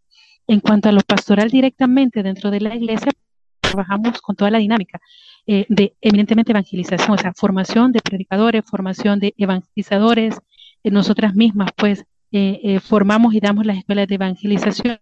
En 0.46 0.60
cuanto 0.60 0.88
a 0.88 0.92
lo 0.92 1.00
pastoral 1.00 1.50
directamente 1.50 2.22
dentro 2.22 2.52
de 2.52 2.60
la 2.60 2.76
iglesia, 2.76 3.10
trabajamos 3.60 4.20
con 4.20 4.36
toda 4.36 4.50
la 4.52 4.58
dinámica 4.58 5.00
eh, 5.46 5.66
de 5.68 5.94
eminentemente 6.00 6.52
evangelización, 6.52 7.12
o 7.12 7.18
sea, 7.18 7.32
formación 7.34 7.92
de 7.92 8.00
predicadores, 8.00 8.64
formación 8.64 9.18
de 9.20 9.34
evangelizadores. 9.36 10.36
Eh, 10.82 10.90
nosotras 10.90 11.34
mismas, 11.34 11.70
pues, 11.76 12.04
eh, 12.32 12.78
formamos 12.80 13.34
y 13.34 13.40
damos 13.40 13.66
las 13.66 13.78
escuelas 13.78 14.06
de 14.06 14.14
evangelización, 14.14 14.98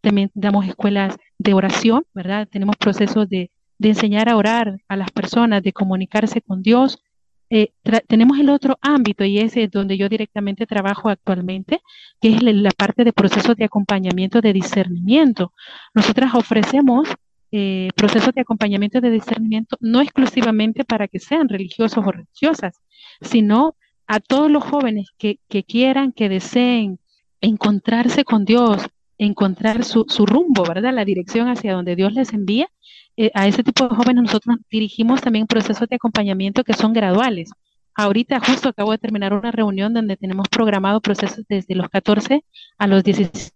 también 0.00 0.30
damos 0.34 0.66
escuelas 0.66 1.16
de 1.38 1.54
oración, 1.54 2.04
¿verdad? 2.14 2.48
Tenemos 2.50 2.76
procesos 2.76 3.28
de, 3.28 3.50
enseñar 3.80 4.28
a 4.28 4.36
orar 4.36 4.78
a 4.88 4.96
las 4.96 5.10
personas, 5.10 5.62
de 5.62 5.72
comunicarse 5.72 6.40
con 6.40 6.62
Dios. 6.62 7.02
Eh, 7.50 7.72
tenemos 8.06 8.38
el 8.38 8.48
otro 8.48 8.78
ámbito 8.80 9.24
y 9.24 9.38
ese 9.40 9.64
es 9.64 9.70
donde 9.72 9.98
yo 9.98 10.08
directamente 10.08 10.66
trabajo 10.66 11.08
actualmente, 11.08 11.80
que 12.20 12.28
es 12.28 12.42
la 12.42 12.70
parte 12.70 13.02
de 13.02 13.12
procesos 13.12 13.56
de 13.56 13.64
acompañamiento 13.64 14.40
de 14.40 14.52
discernimiento. 14.52 15.52
Nosotras 15.94 16.32
ofrecemos 16.34 17.08
eh, 17.52 17.90
procesos 17.94 18.34
de 18.34 18.40
acompañamiento 18.40 19.00
de 19.00 19.10
discernimiento 19.10 19.76
no 19.80 20.00
exclusivamente 20.00 20.84
para 20.84 21.06
que 21.06 21.18
sean 21.18 21.48
religiosos 21.48 22.04
o 22.04 22.10
religiosas, 22.10 22.80
sino 23.20 23.76
a 24.06 24.20
todos 24.20 24.50
los 24.50 24.64
jóvenes 24.64 25.08
que, 25.18 25.38
que 25.48 25.62
quieran, 25.62 26.12
que 26.12 26.28
deseen 26.28 26.98
encontrarse 27.42 28.24
con 28.24 28.44
Dios, 28.44 28.86
encontrar 29.18 29.84
su, 29.84 30.04
rumbo, 30.26 30.64
¿verdad? 30.64 30.94
La 30.94 31.04
dirección 31.04 31.48
hacia 31.48 31.74
donde 31.74 31.96
Dios 31.96 32.12
les 32.14 32.32
envía. 32.32 32.68
Eh, 33.16 33.30
a 33.34 33.46
ese 33.46 33.62
tipo 33.62 33.86
de 33.86 33.94
jóvenes 33.94 34.22
nosotros 34.22 34.56
dirigimos 34.70 35.20
también 35.20 35.46
procesos 35.46 35.88
de 35.88 35.96
acompañamiento 35.96 36.64
que 36.64 36.72
son 36.72 36.92
graduales. 36.92 37.50
Ahorita 37.94 38.40
justo 38.40 38.70
acabo 38.70 38.92
de 38.92 38.98
terminar 38.98 39.34
una 39.34 39.50
reunión 39.50 39.92
donde 39.92 40.16
tenemos 40.16 40.48
programado 40.48 41.00
procesos 41.00 41.44
desde 41.48 41.74
los 41.74 41.90
14 41.90 42.42
a 42.78 42.86
los 42.86 43.04
16 43.04 43.52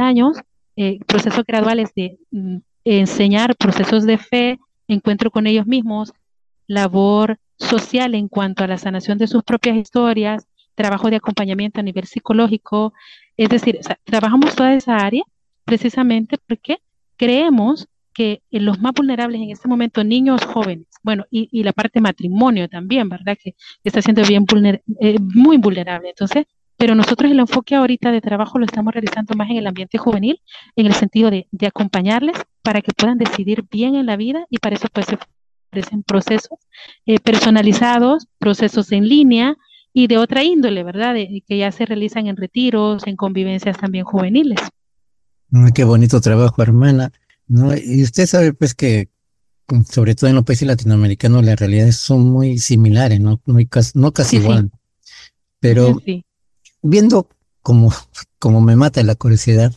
años, 0.00 0.38
eh, 0.76 0.98
procesos 1.06 1.44
graduales 1.46 1.92
de 1.94 2.18
mm, 2.32 2.56
enseñar 2.84 3.56
procesos 3.56 4.04
de 4.04 4.18
fe, 4.18 4.58
encuentro 4.88 5.30
con 5.30 5.46
ellos 5.46 5.66
mismos, 5.66 6.12
labor 6.66 7.38
social 7.58 8.14
en 8.14 8.28
cuanto 8.28 8.64
a 8.64 8.66
la 8.66 8.78
sanación 8.78 9.18
de 9.18 9.26
sus 9.26 9.42
propias 9.42 9.76
historias, 9.76 10.46
trabajo 10.74 11.10
de 11.10 11.16
acompañamiento 11.16 11.80
a 11.80 11.82
nivel 11.82 12.06
psicológico, 12.06 12.92
es 13.36 13.48
decir, 13.48 13.78
trabajamos 14.04 14.54
toda 14.54 14.74
esa 14.74 14.96
área 14.96 15.22
precisamente 15.64 16.36
porque 16.46 16.78
creemos 17.16 17.88
que 18.12 18.42
los 18.50 18.80
más 18.80 18.92
vulnerables 18.92 19.40
en 19.40 19.50
este 19.50 19.68
momento, 19.68 20.04
niños 20.04 20.44
jóvenes, 20.44 20.86
bueno, 21.02 21.24
y, 21.30 21.62
la 21.64 21.72
parte 21.72 22.00
matrimonio 22.00 22.68
también, 22.68 23.08
¿verdad? 23.08 23.36
Que, 23.42 23.54
está 23.82 24.00
siendo 24.00 24.22
bien 24.22 24.46
eh, 25.00 25.18
muy 25.20 25.58
vulnerable. 25.58 26.10
Entonces, 26.10 26.46
pero 26.76 26.94
nosotros 26.94 27.30
el 27.30 27.40
enfoque 27.40 27.74
ahorita 27.74 28.10
de 28.10 28.20
trabajo 28.20 28.58
lo 28.58 28.64
estamos 28.64 28.94
realizando 28.94 29.34
más 29.34 29.50
en 29.50 29.56
el 29.58 29.66
ambiente 29.66 29.98
juvenil, 29.98 30.40
en 30.76 30.86
el 30.86 30.94
sentido 30.94 31.30
de, 31.30 31.46
acompañarles 31.66 32.36
para 32.64 32.80
que 32.80 32.92
puedan 32.92 33.18
decidir 33.18 33.64
bien 33.70 33.94
en 33.94 34.06
la 34.06 34.16
vida 34.16 34.46
y 34.48 34.58
para 34.58 34.76
eso 34.76 34.88
pues 34.92 35.06
se 35.06 35.18
ofrecen 35.70 36.02
procesos 36.02 36.58
eh, 37.04 37.20
personalizados, 37.20 38.26
procesos 38.38 38.90
en 38.90 39.06
línea, 39.06 39.56
y 39.96 40.08
de 40.08 40.18
otra 40.18 40.42
índole, 40.42 40.82
¿verdad? 40.82 41.14
que 41.14 41.56
ya 41.56 41.70
se 41.70 41.86
realizan 41.86 42.26
en 42.26 42.36
retiros, 42.36 43.06
en 43.06 43.14
convivencias 43.14 43.78
también 43.78 44.04
juveniles. 44.04 44.58
qué 45.72 45.84
bonito 45.84 46.20
trabajo, 46.20 46.62
hermana. 46.62 47.12
¿no? 47.46 47.72
Y 47.76 48.02
usted 48.02 48.26
sabe 48.26 48.52
pues 48.54 48.74
que 48.74 49.08
sobre 49.88 50.16
todo 50.16 50.28
en 50.28 50.36
los 50.36 50.44
países 50.44 50.66
latinoamericanos 50.66 51.44
las 51.44 51.58
realidades 51.60 51.96
son 51.96 52.28
muy 52.28 52.58
similares, 52.58 53.20
no, 53.20 53.40
no 53.46 54.12
casi 54.12 54.36
igual. 54.38 54.72
Pero 55.60 55.96
viendo 56.82 57.28
como, 57.62 57.92
como 58.40 58.60
me 58.60 58.74
mata 58.74 59.00
la 59.04 59.14
curiosidad, 59.14 59.72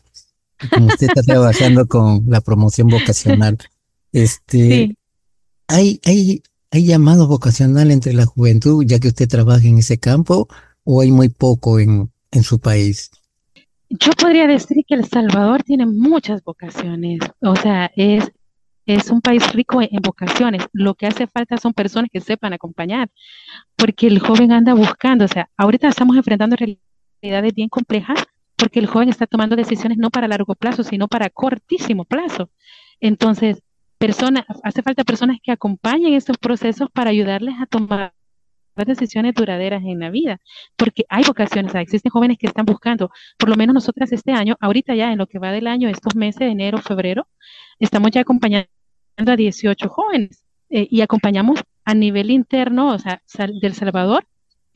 como 0.73 0.87
usted 0.87 1.07
está 1.07 1.21
trabajando 1.21 1.87
con 1.87 2.25
la 2.27 2.41
promoción 2.41 2.87
vocacional, 2.87 3.57
este, 4.11 4.95
hay, 5.67 5.99
hay 6.05 6.41
¿Hay 6.71 6.85
llamado 6.85 7.27
vocacional 7.27 7.91
entre 7.91 8.13
la 8.13 8.25
juventud, 8.25 8.83
ya 8.85 8.99
que 8.99 9.07
usted 9.07 9.27
trabaja 9.27 9.65
en 9.67 9.77
ese 9.77 9.97
campo, 9.99 10.47
o 10.83 11.01
hay 11.01 11.11
muy 11.11 11.29
poco 11.29 11.79
en, 11.79 12.11
en 12.31 12.43
su 12.43 12.59
país? 12.59 13.09
Yo 13.89 14.11
podría 14.11 14.47
decir 14.47 14.83
que 14.85 14.95
El 14.95 15.05
Salvador 15.05 15.63
tiene 15.63 15.85
muchas 15.85 16.43
vocaciones, 16.43 17.19
o 17.41 17.55
sea, 17.55 17.89
es, 17.95 18.29
es 18.85 19.09
un 19.09 19.21
país 19.21 19.53
rico 19.53 19.81
en, 19.81 20.01
vocaciones. 20.03 20.65
Lo 20.73 20.93
que 20.95 21.07
hace 21.07 21.25
falta 21.25 21.57
son 21.57 21.73
personas 21.73 22.09
que 22.11 22.19
sepan 22.19 22.51
acompañar, 22.51 23.09
porque 23.77 24.07
el 24.07 24.19
joven 24.19 24.51
anda 24.51 24.73
buscando, 24.73 25.23
o 25.23 25.29
sea, 25.29 25.49
ahorita 25.55 25.87
estamos 25.87 26.17
enfrentando 26.17 26.57
realidades 26.57 27.53
bien 27.53 27.69
complejas, 27.69 28.19
porque 28.57 28.79
el 28.79 28.87
joven 28.87 29.09
está 29.09 29.27
tomando 29.27 29.55
decisiones 29.55 29.97
no 29.97 30.09
para 30.09 30.27
largo 30.27 30.55
plazo, 30.55 30.83
sino 30.83 31.07
para 31.07 31.29
cortísimo 31.29 32.05
plazo. 32.05 32.49
Entonces, 32.99 33.61
personas, 33.97 34.45
hace 34.63 34.81
falta 34.81 35.03
personas 35.03 35.37
que 35.41 35.51
acompañen 35.51 36.13
estos 36.13 36.37
procesos 36.37 36.89
para 36.91 37.11
ayudarles 37.11 37.55
a 37.61 37.65
tomar 37.65 38.13
decisiones 38.85 39.33
duraderas 39.33 39.83
en 39.83 39.99
la 39.99 40.09
vida, 40.09 40.39
porque 40.75 41.05
hay 41.09 41.23
vocaciones, 41.23 41.73
existen 41.75 42.11
jóvenes 42.11 42.37
que 42.37 42.47
están 42.47 42.65
buscando, 42.65 43.09
por 43.37 43.49
lo 43.49 43.55
menos 43.55 43.73
nosotras 43.73 44.11
este 44.11 44.31
año, 44.33 44.55
ahorita 44.59 44.93
ya 44.93 45.11
en 45.11 45.17
lo 45.17 45.27
que 45.27 45.39
va 45.39 45.51
del 45.51 45.67
año, 45.67 45.89
estos 45.89 46.15
meses, 46.15 46.39
de 46.39 46.49
enero, 46.49 46.77
febrero, 46.77 47.27
estamos 47.79 48.11
ya 48.11 48.21
acompañando 48.21 48.67
a 49.25 49.35
18 49.35 49.89
jóvenes 49.89 50.43
eh, 50.69 50.87
y 50.89 51.01
acompañamos 51.01 51.63
a 51.85 51.93
nivel 51.93 52.29
interno, 52.29 52.93
o 52.93 52.99
sea, 52.99 53.21
del 53.61 53.73
Salvador, 53.73 54.27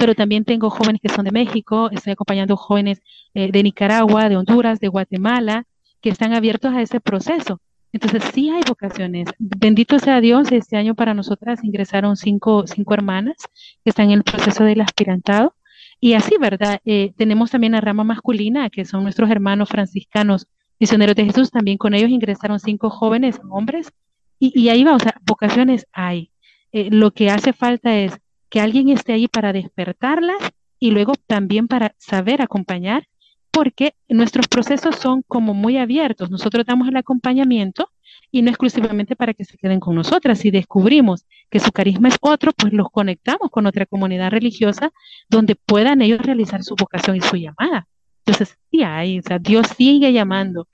pero 0.01 0.15
también 0.15 0.45
tengo 0.45 0.71
jóvenes 0.71 0.99
que 0.99 1.09
son 1.09 1.25
de 1.25 1.31
México, 1.31 1.91
estoy 1.91 2.13
acompañando 2.13 2.57
jóvenes 2.57 3.03
eh, 3.35 3.51
de 3.51 3.61
Nicaragua, 3.61 4.29
de 4.29 4.37
Honduras, 4.37 4.79
de 4.79 4.87
Guatemala, 4.87 5.67
que 6.01 6.09
están 6.09 6.33
abiertos 6.33 6.73
a 6.73 6.81
ese 6.81 6.99
proceso. 6.99 7.61
Entonces 7.93 8.23
sí 8.33 8.49
hay 8.49 8.63
vocaciones. 8.67 9.29
Bendito 9.37 9.99
sea 9.99 10.19
Dios, 10.19 10.51
este 10.51 10.75
año 10.75 10.95
para 10.95 11.13
nosotras 11.13 11.63
ingresaron 11.63 12.17
cinco, 12.17 12.65
cinco 12.65 12.95
hermanas 12.95 13.35
que 13.83 13.91
están 13.91 14.07
en 14.07 14.13
el 14.13 14.23
proceso 14.23 14.63
del 14.63 14.81
aspirantado. 14.81 15.53
Y 15.99 16.13
así, 16.13 16.35
¿verdad? 16.39 16.79
Eh, 16.83 17.13
tenemos 17.15 17.51
también 17.51 17.73
la 17.73 17.81
rama 17.81 18.03
masculina, 18.03 18.71
que 18.71 18.85
son 18.85 19.03
nuestros 19.03 19.29
hermanos 19.29 19.69
franciscanos, 19.69 20.47
misioneros 20.79 21.15
de 21.15 21.25
Jesús. 21.25 21.51
También 21.51 21.77
con 21.77 21.93
ellos 21.93 22.09
ingresaron 22.09 22.59
cinco 22.59 22.89
jóvenes 22.89 23.39
hombres. 23.51 23.93
Y, 24.39 24.67
ahí 24.69 24.83
va, 24.83 24.95
o 24.95 24.99
sea, 24.99 25.13
vocaciones 25.27 25.85
hay. 25.93 26.31
Eh, 26.71 26.89
lo 26.89 27.11
que 27.11 27.29
hace 27.29 27.53
falta 27.53 27.95
es 27.95 28.19
que 28.51 28.59
alguien 28.59 28.89
esté 28.89 29.13
ahí 29.13 29.27
para 29.27 29.53
despertarlas 29.53 30.37
y 30.77 30.91
luego 30.91 31.13
también 31.25 31.67
para 31.67 31.95
saber 31.97 32.41
acompañar 32.41 33.07
porque 33.49 33.95
nuestros 34.09 34.47
procesos 34.47 34.97
son 34.97 35.23
como 35.23 35.53
muy 35.53 35.77
abiertos. 35.77 36.29
Nosotros 36.29 36.65
damos 36.65 36.87
el 36.87 36.97
acompañamiento 36.97 37.89
y 38.29 38.41
no 38.41 38.49
exclusivamente 38.49 39.15
para 39.15 39.33
que 39.33 39.45
se 39.45 39.57
queden 39.57 39.79
con 39.79 39.95
nosotras. 39.95 40.39
Si 40.39 40.51
descubrimos 40.51 41.25
que 41.49 41.59
su 41.59 41.71
carisma 41.71 42.09
es 42.09 42.17
otro, 42.21 42.51
pues 42.51 42.73
los 42.73 42.89
conectamos 42.89 43.49
con 43.49 43.65
otra 43.67 43.85
comunidad 43.85 44.31
religiosa 44.31 44.91
donde 45.29 45.55
puedan 45.55 46.01
ellos 46.01 46.19
realizar 46.19 46.63
su 46.63 46.75
vocación 46.75 47.15
y 47.15 47.21
su 47.21 47.37
llamada. 47.37 47.87
Entonces, 48.25 48.57
sí 48.69 48.83
hay, 48.83 49.19
o 49.19 49.21
sea, 49.21 49.39
Dios 49.39 49.67
sigue 49.77 50.11
llamando. 50.11 50.67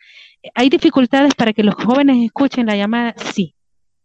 ¿Hay 0.56 0.70
dificultades 0.70 1.36
para 1.36 1.54
que 1.54 1.64
los 1.64 1.76
jóvenes 1.76 2.18
escuchen 2.26 2.66
la 2.66 2.76
llamada? 2.76 3.14
Sí, 3.34 3.56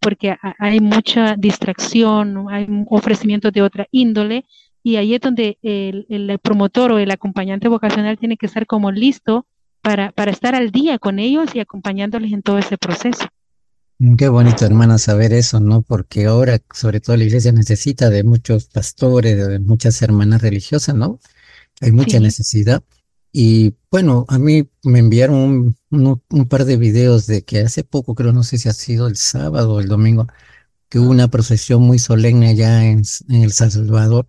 porque 0.02 0.36
hay 0.58 0.80
mucha 0.80 1.36
distracción, 1.36 2.46
hay 2.50 2.66
ofrecimientos 2.90 3.52
de 3.52 3.62
otra 3.62 3.86
índole, 3.92 4.44
y 4.82 4.96
ahí 4.96 5.14
es 5.14 5.20
donde 5.20 5.58
el, 5.62 6.38
promotor 6.42 6.92
o 6.92 6.98
el 6.98 7.10
acompañante 7.10 7.68
vocacional 7.68 8.18
tiene 8.18 8.36
que 8.36 8.46
estar 8.46 8.66
como 8.66 8.90
listo 8.90 9.46
para, 9.80 10.10
para 10.10 10.32
estar 10.32 10.54
al 10.54 10.70
día 10.72 10.98
con 10.98 11.20
ellos 11.20 11.54
y 11.54 11.60
acompañándoles 11.60 12.32
en 12.32 12.42
todo 12.42 12.58
ese 12.58 12.76
proceso. 12.76 13.26
Mm, 13.98 14.16
qué 14.16 14.28
bonito, 14.28 14.64
hermana, 14.64 14.98
saber 14.98 15.32
eso, 15.32 15.60
¿no? 15.60 15.82
Porque 15.82 16.26
ahora, 16.26 16.58
sobre 16.74 17.00
todo, 17.00 17.16
la 17.16 17.24
iglesia 17.24 17.52
necesita 17.52 18.10
de 18.10 18.24
muchos 18.24 18.66
pastores, 18.66 19.48
de 19.48 19.60
muchas 19.60 20.02
hermanas 20.02 20.42
religiosas, 20.42 20.96
¿no? 20.96 21.20
Hay 21.80 21.92
mucha 21.92 22.18
necesidad. 22.18 22.82
Y 23.32 23.74
bueno, 23.90 24.26
a 24.28 24.38
mí 24.38 24.68
me 24.84 24.98
enviaron 24.98 25.74
un, 25.90 26.22
un, 26.28 26.48
par 26.48 26.66
de 26.66 26.76
videos 26.76 27.26
de 27.26 27.42
que 27.42 27.60
hace 27.60 27.82
poco, 27.82 28.14
creo, 28.14 28.32
no 28.32 28.42
sé 28.42 28.58
si 28.58 28.68
ha 28.68 28.74
sido 28.74 29.06
el 29.06 29.16
sábado 29.16 29.74
o 29.74 29.80
el 29.80 29.88
domingo, 29.88 30.26
que 30.90 30.98
hubo 30.98 31.10
una 31.10 31.28
procesión 31.28 31.82
muy 31.82 31.98
solemne 31.98 32.50
allá 32.50 32.84
en, 32.84 33.02
en 33.30 33.42
El 33.42 33.52
Salvador, 33.52 34.28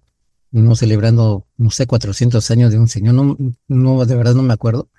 no 0.52 0.76
celebrando, 0.76 1.46
no 1.58 1.70
sé, 1.70 1.86
400 1.86 2.50
años 2.52 2.72
de 2.72 2.80
un 2.80 2.88
señor, 2.88 3.16
no, 3.16 3.38
no, 3.68 4.06
de 4.06 4.16
verdad 4.16 4.36
no 4.36 4.44
me 4.44 4.54
acuerdo, 4.54 4.90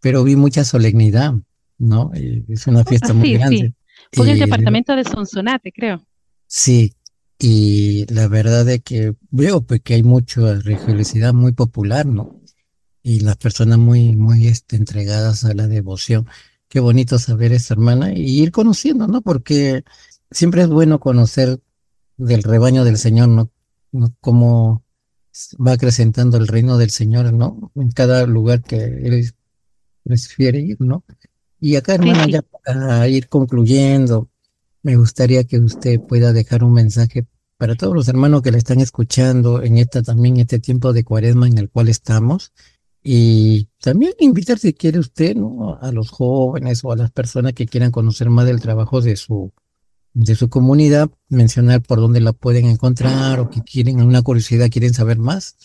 pero 0.00 0.24
vi 0.24 0.36
mucha 0.36 0.64
solemnidad, 0.64 1.32
¿no? 1.78 2.10
Es 2.12 2.66
una 2.66 2.84
fiesta 2.84 3.14
muy 3.14 3.32
grande. 3.32 3.72
Fue 4.12 4.26
en 4.26 4.32
el 4.32 4.38
departamento 4.40 4.94
de 4.94 5.04
Sonsonate, 5.04 5.72
creo. 5.72 6.04
Sí, 6.46 6.92
y 7.38 8.04
la 8.12 8.28
verdad 8.28 8.68
es 8.68 8.82
que 8.82 9.14
veo 9.30 9.62
pues, 9.62 9.80
que 9.80 9.94
hay 9.94 10.02
mucha 10.02 10.54
religiosidad 10.56 11.32
muy 11.32 11.52
popular, 11.52 12.04
¿no? 12.04 12.43
Y 13.04 13.20
las 13.20 13.36
personas 13.36 13.78
muy, 13.78 14.16
muy 14.16 14.48
este, 14.48 14.76
entregadas 14.76 15.44
a 15.44 15.52
la 15.52 15.68
devoción. 15.68 16.26
Qué 16.68 16.80
bonito 16.80 17.18
saber 17.18 17.52
eso, 17.52 17.74
hermana, 17.74 18.14
y 18.14 18.42
ir 18.42 18.50
conociendo, 18.50 19.06
¿no? 19.06 19.20
Porque 19.20 19.84
siempre 20.30 20.62
es 20.62 20.68
bueno 20.68 20.98
conocer 20.98 21.60
del 22.16 22.42
rebaño 22.42 22.82
del 22.82 22.96
Señor, 22.96 23.28
¿no? 23.28 23.50
Cómo 24.22 24.82
va 25.64 25.72
acrecentando 25.72 26.38
el 26.38 26.48
reino 26.48 26.78
del 26.78 26.90
Señor, 26.90 27.30
¿no? 27.34 27.70
En 27.76 27.90
cada 27.90 28.26
lugar 28.26 28.62
que 28.62 28.82
Él 28.82 29.30
prefiere 30.02 30.60
ir, 30.60 30.80
¿no? 30.80 31.04
Y 31.60 31.76
acá, 31.76 31.96
hermana, 31.96 32.26
ya 32.26 32.40
para 32.42 33.06
ir 33.06 33.28
concluyendo, 33.28 34.30
me 34.82 34.96
gustaría 34.96 35.44
que 35.44 35.58
usted 35.58 36.00
pueda 36.00 36.32
dejar 36.32 36.64
un 36.64 36.72
mensaje 36.72 37.26
para 37.58 37.74
todos 37.74 37.94
los 37.94 38.08
hermanos 38.08 38.40
que 38.40 38.50
le 38.50 38.58
están 38.58 38.80
escuchando 38.80 39.62
en 39.62 39.76
esta 39.76 40.02
también 40.02 40.38
este 40.38 40.58
tiempo 40.58 40.94
de 40.94 41.04
cuaresma 41.04 41.46
en 41.46 41.58
el 41.58 41.68
cual 41.68 41.88
estamos 41.88 42.52
y 43.06 43.68
también 43.82 44.14
invitar, 44.18 44.58
si 44.58 44.72
quiere 44.72 44.98
usted, 44.98 45.36
¿no? 45.36 45.78
a 45.78 45.92
los 45.92 46.08
jóvenes 46.08 46.82
o 46.84 46.90
a 46.90 46.96
las 46.96 47.10
personas 47.10 47.52
que 47.52 47.66
quieran 47.66 47.90
conocer 47.90 48.30
más 48.30 48.46
del 48.46 48.62
trabajo 48.62 49.02
de 49.02 49.16
su, 49.16 49.52
de 50.14 50.34
su 50.34 50.48
comunidad, 50.48 51.10
mencionar 51.28 51.82
por 51.82 51.98
dónde 51.98 52.22
la 52.22 52.32
pueden 52.32 52.64
encontrar 52.64 53.40
o 53.40 53.50
que 53.50 53.60
quieren 53.60 54.00
una 54.00 54.22
curiosidad, 54.22 54.70
quieren 54.70 54.94
saber 54.94 55.18
más, 55.18 55.58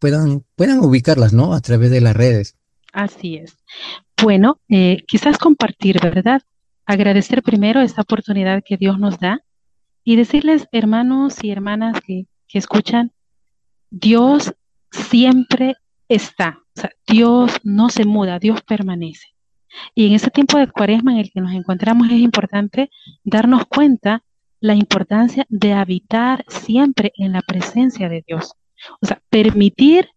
puedan, 0.00 0.44
puedan 0.56 0.80
ubicarlas, 0.80 1.32
¿no? 1.32 1.54
A 1.54 1.60
través 1.60 1.92
de 1.92 2.00
las 2.00 2.16
redes. 2.16 2.56
Así 2.92 3.36
es. 3.36 3.56
Bueno, 4.20 4.60
eh, 4.68 5.04
quizás 5.06 5.38
compartir, 5.38 6.00
¿verdad? 6.00 6.42
Agradecer 6.86 7.44
primero 7.44 7.80
esta 7.82 8.02
oportunidad 8.02 8.64
que 8.66 8.76
Dios 8.76 8.98
nos 8.98 9.20
da 9.20 9.44
y 10.02 10.16
decirles, 10.16 10.66
hermanos 10.72 11.36
y 11.44 11.52
hermanas 11.52 12.00
que, 12.04 12.26
que 12.48 12.58
escuchan, 12.58 13.12
Dios 13.90 14.54
siempre 14.90 15.76
está. 16.08 16.59
O 16.76 16.80
sea, 16.80 16.90
Dios 17.06 17.52
no 17.62 17.88
se 17.88 18.04
muda, 18.04 18.38
Dios 18.38 18.62
permanece. 18.62 19.28
Y 19.94 20.06
en 20.06 20.14
ese 20.14 20.30
tiempo 20.30 20.58
de 20.58 20.70
cuaresma 20.70 21.12
en 21.12 21.18
el 21.18 21.30
que 21.30 21.40
nos 21.40 21.52
encontramos 21.52 22.08
es 22.10 22.18
importante 22.18 22.90
darnos 23.24 23.66
cuenta 23.66 24.24
la 24.60 24.74
importancia 24.74 25.46
de 25.48 25.72
habitar 25.72 26.44
siempre 26.48 27.12
en 27.16 27.32
la 27.32 27.40
presencia 27.42 28.08
de 28.08 28.24
Dios. 28.26 28.52
O 29.00 29.06
sea, 29.06 29.22
permitir 29.30 30.08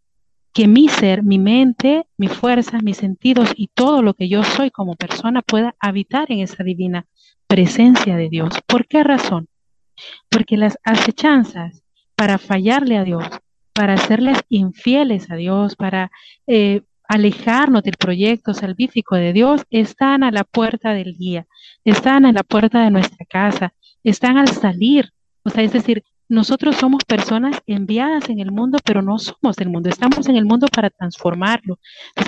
que 0.54 0.68
mi 0.68 0.88
ser, 0.88 1.24
mi 1.24 1.40
mente, 1.40 2.06
mis 2.18 2.32
fuerzas, 2.32 2.84
mis 2.84 2.98
sentidos 2.98 3.52
y 3.56 3.70
todo 3.70 4.02
lo 4.04 4.14
que 4.14 4.30
yo 4.30 4.44
soy 4.44 4.70
como 4.70 4.96
persona 4.96 5.42
pueda 5.42 5.76
habitar 5.80 6.32
en 6.32 6.40
esa 6.40 6.64
divina 6.64 7.08
presencia 7.48 8.16
de 8.16 8.30
Dios. 8.30 8.54
¿Por 8.68 8.88
qué 8.88 9.04
razón? 9.04 9.48
Porque 10.30 10.58
las 10.58 10.78
acechanzas 10.84 11.84
para 12.16 12.38
fallarle 12.38 12.98
a 12.98 13.04
Dios, 13.04 13.26
para 13.74 13.94
hacerles 13.94 14.40
infieles 14.50 15.30
a 15.32 15.36
Dios, 15.36 15.76
para 15.76 16.12
eh, 16.48 16.82
alejarnos 17.08 17.84
del 17.84 17.96
proyecto 17.98 18.54
salvífico 18.54 19.16
de 19.16 19.34
Dios, 19.34 19.64
están 19.70 20.24
a 20.24 20.32
la 20.32 20.44
puerta 20.44 20.94
del 20.94 21.18
día, 21.18 21.48
están 21.84 22.26
a 22.26 22.32
la 22.32 22.44
puerta 22.44 22.84
de 22.84 22.92
nuestra 22.92 23.26
casa, 23.26 23.74
están 24.04 24.38
al 24.38 24.50
salir. 24.50 25.12
O 25.44 25.50
sea, 25.50 25.64
es 25.64 25.74
decir, 25.74 26.04
nosotros 26.30 26.78
somos 26.78 27.04
personas 27.04 27.62
enviadas 27.68 28.30
en 28.30 28.40
el 28.40 28.52
mundo, 28.52 28.80
pero 28.84 29.02
no 29.02 29.20
somos 29.20 29.58
el 29.60 29.70
mundo, 29.70 29.90
estamos 29.90 30.28
en 30.30 30.36
el 30.36 30.46
mundo 30.46 30.68
para 30.74 30.90
transformarlo. 30.90 31.80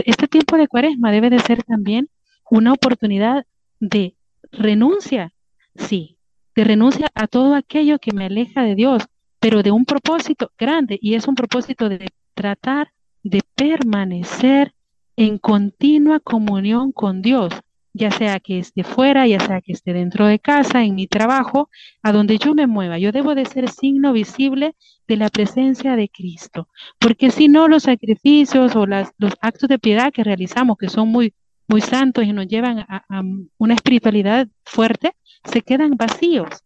este 0.06 0.28
tiempo 0.28 0.58
de 0.58 0.68
cuaresma 0.68 1.12
debe 1.12 1.30
de 1.30 1.40
ser 1.40 1.64
también 1.64 2.10
una 2.50 2.74
oportunidad 2.74 3.46
de 3.80 4.16
renuncia, 4.52 5.34
sí, 5.76 6.18
de 6.56 6.64
renuncia 6.64 7.08
a 7.16 7.28
todo 7.28 7.56
aquello 7.56 8.00
que 8.00 8.14
me 8.14 8.26
aleja 8.26 8.64
de 8.64 8.76
Dios, 8.76 9.04
pero 9.46 9.62
de 9.62 9.70
un 9.70 9.86
propósito 9.86 10.52
grande 10.58 10.98
y 11.00 11.14
es 11.14 11.28
un 11.28 11.36
propósito 11.36 11.88
de 11.88 12.08
tratar 12.34 12.92
de 13.22 13.42
permanecer 13.54 14.74
en 15.18 15.38
continua 15.38 16.20
comunión 16.20 16.92
con 16.92 17.22
Dios, 17.22 17.54
ya 17.94 18.10
sea 18.10 18.40
que 18.40 18.58
esté 18.58 18.84
fuera, 18.84 19.28
ya 19.28 19.40
sea 19.40 19.62
que 19.62 19.74
esté 19.74 19.94
dentro 19.94 20.26
de 20.26 20.40
casa, 20.40 20.84
en 20.84 20.96
mi 20.96 21.06
trabajo, 21.06 21.70
a 22.02 22.12
donde 22.12 22.40
yo 22.40 22.56
me 22.56 22.66
mueva. 22.66 22.98
Yo 22.98 23.12
debo 23.12 23.36
de 23.36 23.46
ser 23.46 23.70
signo 23.70 24.14
visible 24.14 24.74
de 25.08 25.16
la 25.16 25.30
presencia 25.30 25.96
de 25.96 26.10
Cristo, 26.10 26.68
porque 26.98 27.30
si 27.30 27.48
no 27.48 27.68
los 27.68 27.84
sacrificios 27.84 28.76
o 28.76 28.88
las, 28.88 29.12
los 29.20 29.34
actos 29.42 29.70
de 29.70 29.78
piedad 29.78 30.12
que 30.12 30.24
realizamos, 30.24 30.76
que 30.76 30.90
son 30.90 31.10
muy, 31.10 31.36
muy 31.68 31.82
santos 31.82 32.24
y 32.24 32.34
nos 32.34 32.48
llevan 32.48 32.80
a 32.80 33.22
una 33.60 33.76
espiritualidad 33.76 34.48
fuerte, 34.64 35.16
se 35.44 35.62
quedan 35.62 35.98
vacíos 35.98 36.65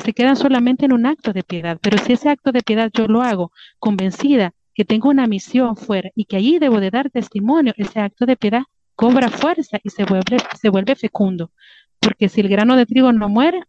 se 0.00 0.12
quedan 0.12 0.36
solamente 0.36 0.84
en 0.84 0.92
un 0.92 1.06
acto 1.06 1.32
de 1.32 1.42
piedad, 1.42 1.78
pero 1.80 1.98
si 1.98 2.12
ese 2.12 2.28
acto 2.28 2.52
de 2.52 2.62
piedad 2.62 2.90
yo 2.92 3.06
lo 3.06 3.22
hago 3.22 3.52
convencida 3.78 4.52
que 4.74 4.84
tengo 4.84 5.08
una 5.08 5.26
misión 5.26 5.76
fuera 5.76 6.10
y 6.14 6.24
que 6.24 6.36
allí 6.36 6.58
debo 6.58 6.80
de 6.80 6.90
dar 6.90 7.10
testimonio, 7.10 7.72
ese 7.76 8.00
acto 8.00 8.26
de 8.26 8.36
piedad 8.36 8.62
cobra 8.94 9.30
fuerza 9.30 9.78
y 9.82 9.90
se 9.90 10.04
vuelve, 10.04 10.38
se 10.60 10.68
vuelve 10.68 10.94
fecundo, 10.94 11.50
porque 11.98 12.28
si 12.28 12.40
el 12.40 12.48
grano 12.48 12.76
de 12.76 12.86
trigo 12.86 13.12
no 13.12 13.28
muere, 13.28 13.62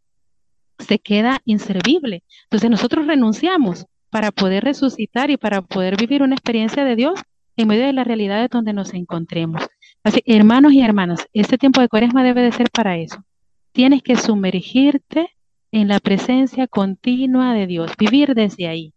se 0.80 1.00
queda 1.00 1.40
inservible. 1.46 2.24
Entonces 2.44 2.70
nosotros 2.70 3.08
renunciamos 3.08 3.86
para 4.10 4.32
poder 4.32 4.64
resucitar 4.64 5.30
y 5.30 5.38
para 5.38 5.62
poder 5.62 5.96
vivir 5.98 6.22
una 6.24 6.36
experiencia 6.36 6.84
de 6.84 6.96
Dios 6.96 7.20
en 7.56 7.68
medio 7.68 7.86
de 7.86 7.94
las 7.94 8.06
realidades 8.06 8.50
donde 8.50 8.74
nos 8.74 8.94
encontremos. 8.94 9.64
Así, 10.04 10.22
hermanos 10.26 10.74
y 10.74 10.82
hermanas, 10.82 11.28
este 11.34 11.58
tiempo 11.58 11.80
de 11.80 11.88
cuaresma 11.88 12.24
debe 12.24 12.42
de 12.42 12.52
ser 12.52 12.70
para 12.72 12.98
eso. 12.98 13.24
Tienes 13.72 14.04
que 14.04 14.16
sumergirte 14.16 15.30
en 15.72 15.88
la 15.88 16.00
presencia 16.00 16.68
continua 16.68 17.54
de 17.54 17.68
Dios, 17.68 17.92
vivir 17.98 18.36
desde 18.36 18.68
ahí. 18.68 18.94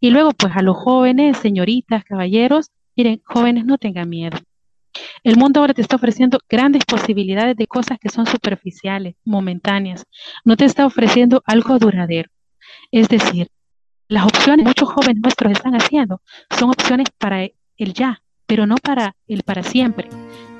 Y 0.00 0.10
luego, 0.10 0.32
pues 0.32 0.54
a 0.54 0.62
los 0.62 0.76
jóvenes, 0.76 1.38
señoritas, 1.38 2.04
caballeros, 2.04 2.70
miren, 2.96 3.20
jóvenes, 3.24 3.64
no 3.64 3.78
tengan 3.78 4.08
miedo. 4.08 4.38
El 5.22 5.36
mundo 5.36 5.60
ahora 5.60 5.74
te 5.74 5.82
está 5.82 5.96
ofreciendo 5.96 6.38
grandes 6.48 6.84
posibilidades 6.84 7.56
de 7.56 7.66
cosas 7.66 7.98
que 7.98 8.08
son 8.08 8.26
superficiales, 8.26 9.16
momentáneas. 9.24 10.04
No 10.44 10.56
te 10.56 10.64
está 10.64 10.86
ofreciendo 10.86 11.42
algo 11.46 11.78
duradero. 11.78 12.30
Es 12.90 13.08
decir, 13.08 13.48
las 14.08 14.24
opciones 14.24 14.64
que 14.64 14.68
muchos 14.68 14.88
jóvenes 14.88 15.22
nuestros 15.22 15.52
están 15.52 15.74
haciendo 15.74 16.22
son 16.56 16.70
opciones 16.70 17.08
para 17.18 17.44
el 17.44 17.92
ya, 17.94 18.22
pero 18.46 18.66
no 18.66 18.76
para 18.76 19.16
el 19.26 19.42
para 19.42 19.62
siempre. 19.62 20.08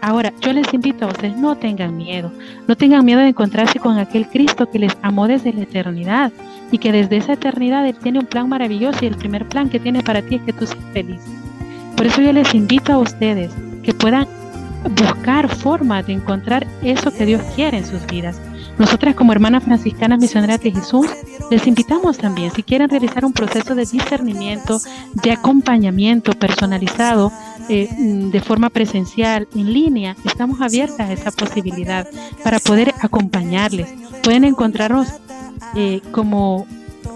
Ahora, 0.00 0.32
yo 0.40 0.52
les 0.52 0.72
invito 0.72 1.04
a 1.04 1.08
ustedes, 1.08 1.37
no 1.37 1.56
tengan 1.56 1.96
miedo, 1.96 2.30
no 2.68 2.76
tengan 2.76 3.04
miedo 3.04 3.20
de 3.20 3.28
encontrarse 3.28 3.80
con 3.80 3.98
aquel 3.98 4.28
Cristo 4.28 4.70
que 4.70 4.78
les 4.78 4.96
amó 5.02 5.26
desde 5.26 5.52
la 5.52 5.62
eternidad 5.62 6.32
y 6.70 6.78
que 6.78 6.92
desde 6.92 7.16
esa 7.16 7.32
eternidad 7.32 7.87
Él 7.87 7.96
tiene 7.96 8.20
un 8.20 8.26
plan 8.26 8.48
maravilloso 8.48 8.98
y 9.02 9.08
el 9.08 9.16
primer 9.16 9.46
plan 9.48 9.68
que 9.68 9.80
tiene 9.80 10.02
para 10.02 10.22
ti 10.22 10.37
es 10.37 10.42
que 10.42 10.52
tú 10.52 10.66
seas 10.66 10.84
feliz. 10.92 11.20
Por 11.96 12.06
eso 12.06 12.22
yo 12.22 12.32
les 12.32 12.54
invito 12.54 12.92
a 12.92 12.98
ustedes 12.98 13.52
que 13.82 13.92
puedan 13.92 14.26
buscar 14.84 15.48
formas 15.48 16.06
de 16.06 16.12
encontrar 16.12 16.66
eso 16.82 17.12
que 17.12 17.26
Dios 17.26 17.42
quiere 17.56 17.78
en 17.78 17.87
sus 17.87 18.06
vidas. 18.06 18.40
Nosotras 18.78 19.14
como 19.14 19.32
hermanas 19.32 19.64
franciscanas 19.64 20.20
misioneras 20.20 20.60
de 20.60 20.70
Jesús, 20.70 21.06
les 21.50 21.66
invitamos 21.66 22.18
también, 22.18 22.52
si 22.52 22.62
quieren 22.62 22.88
realizar 22.88 23.24
un 23.24 23.32
proceso 23.32 23.74
de 23.74 23.84
discernimiento, 23.84 24.80
de 25.14 25.32
acompañamiento 25.32 26.32
personalizado, 26.32 27.32
eh, 27.68 27.88
de 27.98 28.40
forma 28.40 28.70
presencial, 28.70 29.48
en 29.54 29.72
línea, 29.72 30.16
estamos 30.24 30.60
abiertas 30.60 31.00
a 31.00 31.12
esa 31.12 31.30
posibilidad 31.30 32.06
para 32.44 32.60
poder 32.60 32.94
acompañarles. 33.00 33.88
Pueden 34.22 34.44
encontrarnos 34.44 35.08
eh, 35.74 36.00
como 36.12 36.66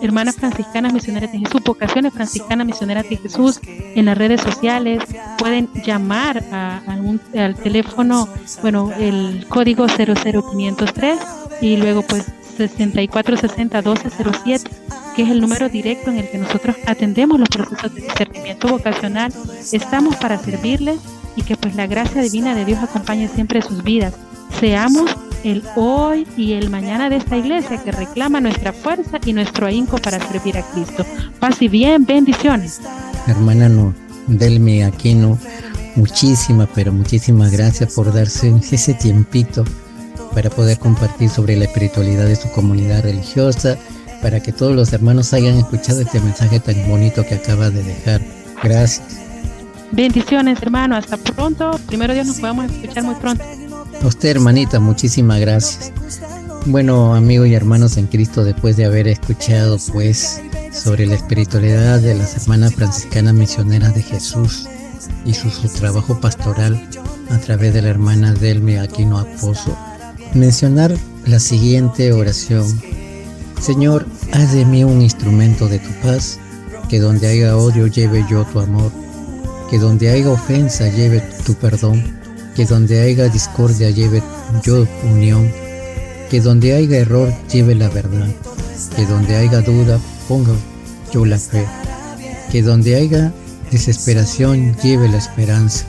Hermanas 0.03 0.37
Franciscanas 0.37 0.93
Misioneras 0.93 1.31
de 1.31 1.39
Jesús, 1.39 1.63
Vocaciones 1.65 2.13
Franciscanas 2.13 2.67
Misioneras 2.67 3.09
de 3.09 3.17
Jesús 3.17 3.61
en 3.63 4.05
las 4.05 4.19
redes 4.19 4.41
sociales. 4.41 5.03
Pueden 5.39 5.69
llamar 5.85 6.43
al 6.53 7.55
teléfono, 7.55 8.29
bueno, 8.63 8.91
el 8.99 9.47
código 9.49 9.87
00503 9.87 11.19
y 11.63 11.77
luego 11.77 12.03
pues 12.03 12.25
6460-1207, 12.59 14.69
que 15.17 15.23
es 15.23 15.31
el 15.31 15.41
número 15.41 15.71
directo 15.71 16.11
en 16.11 16.19
el 16.19 16.29
que 16.29 16.39
nosotros 16.39 16.77
atendemos 16.87 17.41
los 17.41 17.49
procesos 17.49 17.95
de 17.95 18.03
discernimiento 18.03 18.69
vocacional. 18.69 19.33
Estamos 19.73 20.17
para 20.17 20.39
servirles 20.39 20.99
y 21.37 21.43
que 21.43 21.57
pues 21.57 21.75
la 21.75 21.87
gracia 21.87 22.21
divina 22.21 22.55
de 22.55 22.67
Dios 22.67 22.83
acompañe 22.83 23.29
siempre 23.29 23.63
sus 23.63 23.83
vidas. 23.83 24.15
Seamos 24.61 25.11
el 25.45 25.63
hoy 25.77 26.27
y 26.37 26.53
el 26.53 26.69
mañana 26.69 27.09
de 27.09 27.17
esta 27.17 27.37
iglesia 27.37 27.83
que 27.83 27.91
reclama 27.91 28.41
nuestra 28.41 28.73
fuerza 28.73 29.19
y 29.25 29.33
nuestro 29.33 29.67
ahínco 29.67 29.99
para 29.99 30.21
servir 30.21 30.59
a 30.59 30.63
Cristo. 30.63 31.05
Paz 31.41 31.63
y 31.63 31.69
bien, 31.69 32.05
bendiciones. 32.05 32.81
Hermana 33.27 33.69
no, 33.69 33.95
Delmi 34.27 34.83
Aquino, 34.83 35.39
muchísimas, 35.97 36.69
pero 36.75 36.93
muchísimas 36.93 37.51
gracias 37.51 37.95
por 37.95 38.13
darse 38.13 38.53
ese 38.71 38.95
tiempito 38.95 39.65
para 40.35 40.51
poder 40.51 40.79
compartir 40.79 41.31
sobre 41.31 41.57
la 41.57 41.65
espiritualidad 41.65 42.27
de 42.27 42.37
su 42.37 42.51
comunidad 42.51 43.03
religiosa, 43.03 43.77
para 44.21 44.41
que 44.41 44.53
todos 44.53 44.75
los 44.75 44.93
hermanos 44.93 45.33
hayan 45.33 45.59
escuchado 45.59 46.01
este 46.01 46.21
mensaje 46.21 46.61
tan 46.61 46.89
bonito 46.89 47.25
que 47.25 47.35
acaba 47.35 47.71
de 47.71 47.83
dejar. 47.83 48.21
Gracias. 48.63 49.03
Bendiciones, 49.93 50.63
hermano. 50.63 50.97
Hasta 50.97 51.17
pronto. 51.17 51.79
Primero 51.87 52.15
Dios 52.15 52.27
nos 52.27 52.41
podemos 52.41 52.71
escuchar 52.71 53.05
muy 53.05 53.15
pronto. 53.17 53.45
A 54.03 54.07
usted, 54.07 54.31
hermanita, 54.31 54.81
muchísimas 54.81 55.41
gracias. 55.41 55.93
Bueno, 56.67 57.15
amigos 57.15 57.49
y 57.49 57.55
hermanos 57.55 57.97
en 57.97 58.07
Cristo, 58.07 58.45
después 58.45 58.77
de 58.77 58.85
haber 58.85 59.09
escuchado 59.09 59.79
pues 59.93 60.41
sobre 60.73 61.07
la 61.07 61.17
espiritualidad 61.17 62.01
de 62.01 62.15
las 62.15 62.37
hermanas 62.37 62.75
franciscanas 62.75 63.35
misioneras 63.35 63.95
de 63.95 64.03
Jesús 64.03 64.69
y 65.25 65.35
su, 65.35 65.51
su 65.51 65.69
trabajo 65.69 66.21
pastoral 66.21 66.81
a 67.31 67.39
través 67.39 67.75
de 67.75 67.83
la 67.83 67.89
hermana 67.89 68.33
Delmi 68.33 68.77
Aquino 68.77 69.19
Aposo, 69.19 69.77
mencionar 70.35 70.95
la 71.27 71.39
siguiente 71.39 72.13
oración. 72.13 72.67
Señor, 73.61 74.07
haz 74.33 74.53
de 74.53 74.65
mí 74.65 74.83
un 74.85 75.03
instrumento 75.03 75.69
de 75.69 75.79
tu 75.79 75.91
paz, 76.03 76.39
que 76.89 76.99
donde 76.99 77.29
haya 77.29 77.57
odio 77.57 77.87
lleve 77.87 78.25
yo 78.29 78.45
tu 78.45 78.61
amor, 78.61 78.91
que 79.71 79.79
donde 79.79 80.11
haya 80.11 80.31
ofensa 80.31 80.89
lleve 80.89 81.23
tu 81.45 81.55
perdón, 81.55 82.03
que 82.57 82.67
donde 82.67 83.01
haya 83.01 83.29
discordia 83.29 83.91
lleve 83.91 84.23
yo 84.63 84.87
unión, 85.11 85.51
que 86.31 86.41
donde 86.41 86.75
haya 86.75 86.99
error 86.99 87.33
lleve 87.51 87.75
la 87.75 87.89
verdad, 87.89 88.29
que 88.97 89.07
donde 89.07 89.37
haya 89.37 89.61
duda 89.61 90.01
ponga 90.29 90.55
yo 91.13 91.25
la 91.25 91.39
fe, 91.39 91.67
que 92.51 92.63
donde 92.63 92.97
haya 92.97 93.33
desesperación 93.71 94.77
lleve 94.83 95.09
la 95.09 95.19
esperanza, 95.19 95.87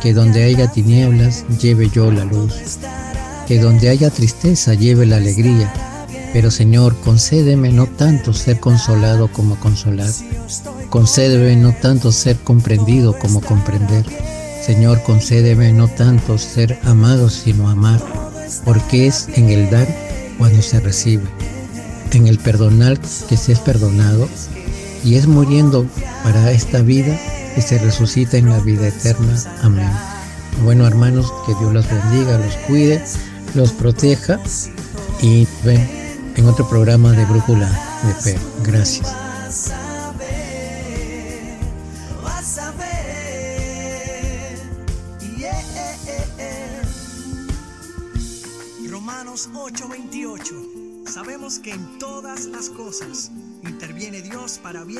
que 0.00 0.14
donde 0.14 0.44
haya 0.44 0.70
tinieblas 0.70 1.44
lleve 1.60 1.90
yo 1.90 2.10
la 2.10 2.24
luz 2.24 2.78
que 3.50 3.58
donde 3.58 3.88
haya 3.88 4.10
tristeza 4.10 4.74
lleve 4.74 5.06
la 5.06 5.16
alegría. 5.16 5.74
Pero 6.32 6.52
Señor, 6.52 6.94
concédeme 7.00 7.72
no 7.72 7.88
tanto 7.88 8.32
ser 8.32 8.60
consolado 8.60 9.26
como 9.26 9.56
consolar. 9.56 10.08
Concédeme 10.88 11.56
no 11.56 11.72
tanto 11.72 12.12
ser 12.12 12.36
comprendido 12.36 13.18
como 13.18 13.40
comprender. 13.40 14.06
Señor, 14.64 15.02
concédeme 15.02 15.72
no 15.72 15.88
tanto 15.88 16.38
ser 16.38 16.78
amado 16.84 17.28
sino 17.28 17.68
amar, 17.68 18.00
porque 18.64 19.08
es 19.08 19.26
en 19.34 19.48
el 19.48 19.68
dar 19.68 19.88
cuando 20.38 20.62
se 20.62 20.78
recibe, 20.78 21.24
en 22.12 22.28
el 22.28 22.38
perdonar 22.38 23.00
que 23.28 23.36
se 23.36 23.50
es 23.50 23.58
perdonado, 23.58 24.28
y 25.02 25.16
es 25.16 25.26
muriendo 25.26 25.84
para 26.22 26.52
esta 26.52 26.82
vida 26.82 27.18
que 27.56 27.62
se 27.62 27.78
resucita 27.78 28.36
en 28.36 28.48
la 28.48 28.60
vida 28.60 28.86
eterna. 28.86 29.34
Amén. 29.60 29.90
Bueno, 30.62 30.86
hermanos, 30.86 31.32
que 31.46 31.54
Dios 31.56 31.72
los 31.72 31.88
bendiga, 31.88 32.38
los 32.38 32.54
cuide 32.68 33.02
los 33.54 33.72
proteja 33.72 34.38
y 35.20 35.46
ven 35.64 36.32
en 36.36 36.46
otro 36.46 36.68
programa 36.68 37.12
de 37.12 37.24
Brújula 37.24 37.68
de 38.04 38.14
Fe. 38.14 38.38
Gracias. 38.62 39.14
Romanos 48.88 49.48
8:28. 49.54 51.06
Sabemos 51.06 51.58
que 51.58 51.72
en 51.72 51.98
todas 51.98 52.46
las 52.46 52.68
cosas 52.70 53.30
interviene 53.62 54.20
Dios 54.22 54.58
para 54.62 54.84
bien 54.84 54.98